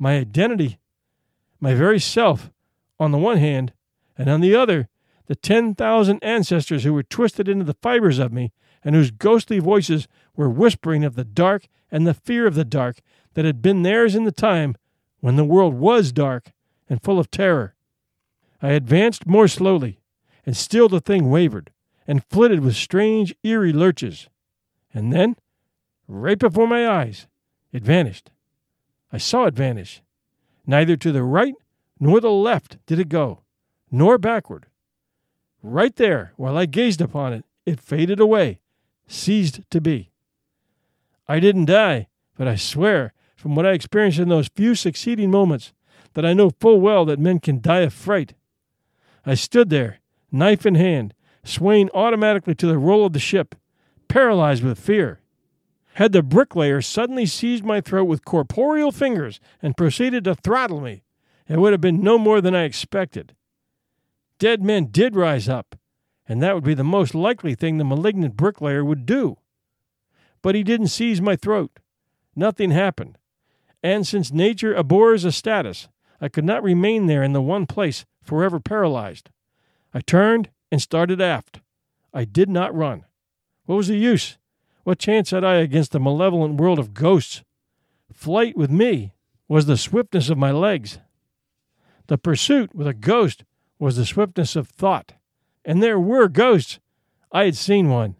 my 0.00 0.18
identity, 0.18 0.80
my 1.60 1.74
very 1.74 2.00
self, 2.00 2.50
on 2.98 3.12
the 3.12 3.18
one 3.18 3.36
hand, 3.36 3.72
and 4.18 4.28
on 4.28 4.40
the 4.40 4.56
other, 4.56 4.88
the 5.26 5.36
10,000 5.36 6.18
ancestors 6.24 6.82
who 6.82 6.92
were 6.92 7.04
twisted 7.04 7.48
into 7.48 7.64
the 7.64 7.74
fibers 7.80 8.18
of 8.18 8.32
me 8.32 8.52
and 8.82 8.96
whose 8.96 9.12
ghostly 9.12 9.60
voices 9.60 10.08
were 10.34 10.50
whispering 10.50 11.04
of 11.04 11.14
the 11.14 11.24
dark 11.24 11.68
and 11.88 12.04
the 12.04 12.14
fear 12.14 12.48
of 12.48 12.56
the 12.56 12.64
dark 12.64 12.98
that 13.34 13.44
had 13.44 13.62
been 13.62 13.84
theirs 13.84 14.16
in 14.16 14.24
the 14.24 14.32
time 14.32 14.74
when 15.20 15.36
the 15.36 15.44
world 15.44 15.74
was 15.74 16.10
dark 16.10 16.50
and 16.88 17.00
full 17.00 17.20
of 17.20 17.30
terror. 17.30 17.76
I 18.60 18.70
advanced 18.70 19.24
more 19.24 19.46
slowly, 19.46 20.00
and 20.46 20.56
still 20.56 20.88
the 20.88 21.00
thing 21.00 21.28
wavered 21.28 21.72
and 22.06 22.24
flitted 22.24 22.60
with 22.60 22.76
strange, 22.76 23.34
eerie 23.42 23.72
lurches. 23.72 24.28
And 24.94 25.12
then, 25.12 25.36
right 26.06 26.38
before 26.38 26.68
my 26.68 26.88
eyes, 26.88 27.26
it 27.72 27.82
vanished. 27.82 28.30
I 29.12 29.18
saw 29.18 29.46
it 29.46 29.54
vanish. 29.54 30.02
Neither 30.66 30.96
to 30.96 31.12
the 31.12 31.24
right 31.24 31.54
nor 31.98 32.20
the 32.20 32.30
left 32.30 32.78
did 32.86 32.98
it 32.98 33.08
go, 33.08 33.42
nor 33.90 34.18
backward. 34.18 34.66
Right 35.62 35.94
there, 35.96 36.32
while 36.36 36.56
I 36.56 36.66
gazed 36.66 37.00
upon 37.00 37.32
it, 37.32 37.44
it 37.64 37.80
faded 37.80 38.20
away, 38.20 38.60
ceased 39.08 39.60
to 39.70 39.80
be. 39.80 40.10
I 41.26 41.40
didn't 41.40 41.64
die, 41.64 42.06
but 42.36 42.46
I 42.46 42.54
swear, 42.54 43.12
from 43.34 43.56
what 43.56 43.66
I 43.66 43.72
experienced 43.72 44.20
in 44.20 44.28
those 44.28 44.48
few 44.48 44.74
succeeding 44.74 45.30
moments, 45.30 45.72
that 46.14 46.24
I 46.24 46.34
know 46.34 46.50
full 46.60 46.80
well 46.80 47.04
that 47.06 47.18
men 47.18 47.40
can 47.40 47.60
die 47.60 47.80
of 47.80 47.92
fright. 47.92 48.34
I 49.24 49.34
stood 49.34 49.70
there, 49.70 49.98
knife 50.30 50.66
in 50.66 50.74
hand, 50.74 51.14
swaying 51.44 51.90
automatically 51.94 52.54
to 52.54 52.66
the 52.66 52.78
roll 52.78 53.06
of 53.06 53.12
the 53.12 53.18
ship, 53.18 53.54
paralyzed 54.08 54.62
with 54.62 54.78
fear. 54.78 55.20
Had 55.94 56.12
the 56.12 56.22
bricklayer 56.22 56.82
suddenly 56.82 57.26
seized 57.26 57.64
my 57.64 57.80
throat 57.80 58.04
with 58.04 58.24
corporeal 58.24 58.92
fingers 58.92 59.40
and 59.62 59.76
proceeded 59.76 60.24
to 60.24 60.34
throttle 60.34 60.80
me, 60.80 61.02
it 61.48 61.58
would 61.58 61.72
have 61.72 61.80
been 61.80 62.02
no 62.02 62.18
more 62.18 62.40
than 62.40 62.54
I 62.54 62.64
expected. 62.64 63.34
Dead 64.38 64.62
men 64.62 64.86
did 64.90 65.16
rise 65.16 65.48
up, 65.48 65.76
and 66.28 66.42
that 66.42 66.54
would 66.54 66.64
be 66.64 66.74
the 66.74 66.84
most 66.84 67.14
likely 67.14 67.54
thing 67.54 67.78
the 67.78 67.84
malignant 67.84 68.36
bricklayer 68.36 68.84
would 68.84 69.06
do. 69.06 69.38
But 70.42 70.54
he 70.54 70.62
didn't 70.62 70.88
seize 70.88 71.20
my 71.20 71.36
throat. 71.36 71.78
Nothing 72.34 72.72
happened. 72.72 73.16
And 73.82 74.06
since 74.06 74.32
nature 74.32 74.74
abhors 74.74 75.24
a 75.24 75.32
status, 75.32 75.88
I 76.20 76.28
could 76.28 76.44
not 76.44 76.62
remain 76.62 77.06
there 77.06 77.22
in 77.22 77.32
the 77.32 77.40
one 77.40 77.66
place, 77.66 78.04
forever 78.22 78.60
paralyzed. 78.60 79.30
I 79.96 80.00
turned 80.00 80.50
and 80.70 80.82
started 80.82 81.22
aft. 81.22 81.60
I 82.12 82.26
did 82.26 82.50
not 82.50 82.76
run. 82.76 83.06
What 83.64 83.76
was 83.76 83.88
the 83.88 83.96
use? 83.96 84.36
What 84.84 84.98
chance 84.98 85.30
had 85.30 85.42
I 85.42 85.54
against 85.54 85.92
the 85.92 85.98
malevolent 85.98 86.60
world 86.60 86.78
of 86.78 86.92
ghosts? 86.92 87.42
Flight 88.12 88.58
with 88.58 88.70
me 88.70 89.14
was 89.48 89.64
the 89.64 89.78
swiftness 89.78 90.28
of 90.28 90.36
my 90.36 90.50
legs. 90.50 90.98
The 92.08 92.18
pursuit 92.18 92.74
with 92.74 92.86
a 92.86 92.92
ghost 92.92 93.44
was 93.78 93.96
the 93.96 94.04
swiftness 94.04 94.54
of 94.54 94.68
thought. 94.68 95.14
And 95.64 95.82
there 95.82 95.98
were 95.98 96.28
ghosts. 96.28 96.78
I 97.32 97.46
had 97.46 97.56
seen 97.56 97.88
one. 97.88 98.16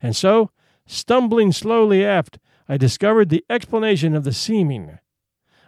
And 0.00 0.14
so, 0.14 0.52
stumbling 0.86 1.50
slowly 1.50 2.04
aft, 2.04 2.38
I 2.68 2.76
discovered 2.76 3.30
the 3.30 3.44
explanation 3.50 4.14
of 4.14 4.22
the 4.22 4.32
seeming. 4.32 5.00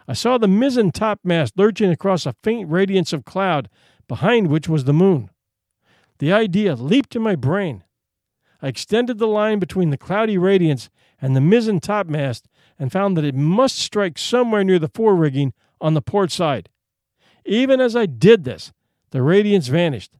I 0.07 0.13
saw 0.13 0.37
the 0.37 0.47
mizzen 0.47 0.93
topmast 0.93 1.57
lurching 1.57 1.91
across 1.91 2.25
a 2.25 2.35
faint 2.43 2.69
radiance 2.69 3.11
of 3.11 3.25
cloud, 3.25 3.67
behind 4.07 4.47
which 4.47 4.69
was 4.69 4.85
the 4.85 4.93
moon. 4.93 5.29
The 6.23 6.31
idea 6.31 6.75
leaped 6.75 7.17
in 7.17 7.21
my 7.21 7.35
brain. 7.35 7.83
I 8.61 8.69
extended 8.69 9.17
the 9.17 9.27
line 9.27 9.59
between 9.59 9.89
the 9.89 9.97
cloudy 9.97 10.37
radiance 10.37 10.89
and 11.21 11.35
the 11.35 11.41
mizzen 11.41 11.81
topmast 11.81 12.47
and 12.79 12.93
found 12.93 13.17
that 13.17 13.25
it 13.25 13.35
must 13.35 13.77
strike 13.77 14.17
somewhere 14.17 14.63
near 14.63 14.79
the 14.79 14.87
fore 14.87 15.17
rigging 15.17 15.51
on 15.81 15.95
the 15.95 16.01
port 16.01 16.31
side. 16.31 16.69
Even 17.43 17.81
as 17.81 17.93
I 17.93 18.05
did 18.05 18.45
this, 18.45 18.71
the 19.11 19.21
radiance 19.21 19.67
vanished. 19.67 20.13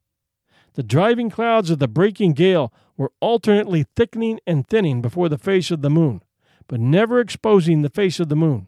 The 0.73 0.83
driving 0.83 1.29
clouds 1.29 1.69
of 1.69 1.79
the 1.79 1.87
breaking 1.87 2.33
gale 2.33 2.73
were 2.97 3.13
alternately 3.21 3.85
thickening 3.95 4.41
and 4.45 4.67
thinning 4.67 5.01
before 5.01 5.29
the 5.29 5.37
face 5.37 5.71
of 5.71 5.81
the 5.81 5.89
moon, 5.89 6.21
but 6.67 6.81
never 6.81 7.21
exposing 7.21 7.81
the 7.81 7.87
face 7.87 8.19
of 8.19 8.27
the 8.27 8.35
moon. 8.35 8.67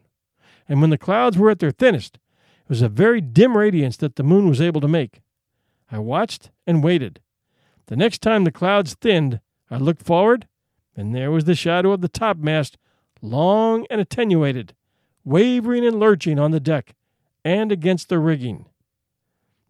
And 0.66 0.80
when 0.80 0.88
the 0.88 0.96
clouds 0.96 1.36
were 1.36 1.50
at 1.50 1.58
their 1.58 1.70
thinnest, 1.70 2.14
it 2.14 2.70
was 2.70 2.80
a 2.80 2.88
very 2.88 3.20
dim 3.20 3.58
radiance 3.58 3.98
that 3.98 4.16
the 4.16 4.22
moon 4.22 4.48
was 4.48 4.62
able 4.62 4.80
to 4.80 4.88
make. 4.88 5.20
I 5.92 5.98
watched 5.98 6.50
and 6.66 6.82
waited. 6.82 7.20
The 7.86 7.96
next 7.96 8.20
time 8.20 8.44
the 8.44 8.52
clouds 8.52 8.94
thinned, 8.94 9.40
I 9.70 9.78
looked 9.78 10.02
forward, 10.02 10.46
and 10.96 11.14
there 11.14 11.30
was 11.30 11.44
the 11.44 11.54
shadow 11.54 11.92
of 11.92 12.00
the 12.00 12.08
topmast, 12.08 12.78
long 13.22 13.86
and 13.90 14.00
attenuated, 14.00 14.74
wavering 15.24 15.86
and 15.86 15.98
lurching 16.00 16.38
on 16.38 16.50
the 16.50 16.60
deck 16.60 16.94
and 17.44 17.70
against 17.70 18.08
the 18.08 18.18
rigging. 18.18 18.66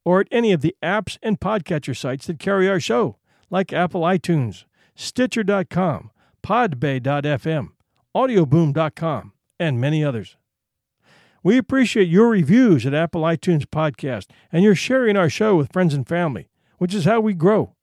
or 0.05 0.21
at 0.21 0.27
any 0.31 0.53
of 0.53 0.61
the 0.61 0.75
apps 0.81 1.17
and 1.21 1.37
podcatcher 1.39 1.97
sites 1.97 2.27
that 2.27 2.39
carry 2.39 2.69
our 2.69 2.79
show, 2.79 3.17
like 3.49 3.73
Apple 3.73 4.01
iTunes, 4.01 4.65
Stitcher.com, 4.95 6.11
Podbay.fm, 6.43 7.69
Audioboom.com, 8.15 9.33
and 9.59 9.81
many 9.81 10.03
others. 10.03 10.35
We 11.41 11.57
appreciate 11.57 12.09
your 12.09 12.29
reviews 12.29 12.85
at 12.85 12.93
Apple 12.93 13.21
iTunes 13.21 13.65
Podcast 13.65 14.27
and 14.51 14.63
your 14.63 14.75
sharing 14.75 15.17
our 15.17 15.29
show 15.29 15.55
with 15.55 15.71
friends 15.71 15.93
and 15.93 16.05
family, 16.07 16.49
which 16.79 16.93
is 16.93 17.05
how 17.05 17.19
we 17.21 17.33
grow. 17.33 17.75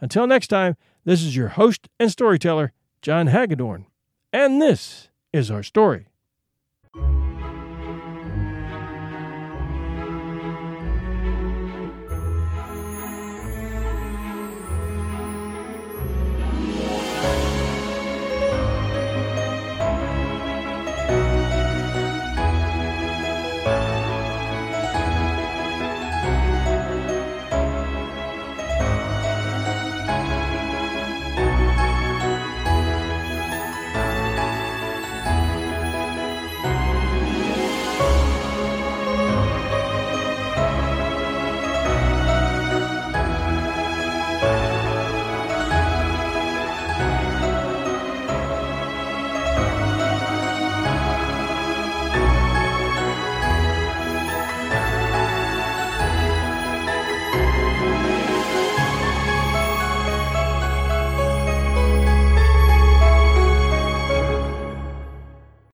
Until 0.00 0.26
next 0.26 0.48
time, 0.48 0.76
this 1.04 1.22
is 1.22 1.36
your 1.36 1.48
host 1.48 1.88
and 2.00 2.10
storyteller, 2.10 2.72
John 3.00 3.28
Hagadorn, 3.28 3.86
and 4.32 4.60
this 4.60 5.08
is 5.32 5.50
our 5.50 5.62
story. 5.62 6.08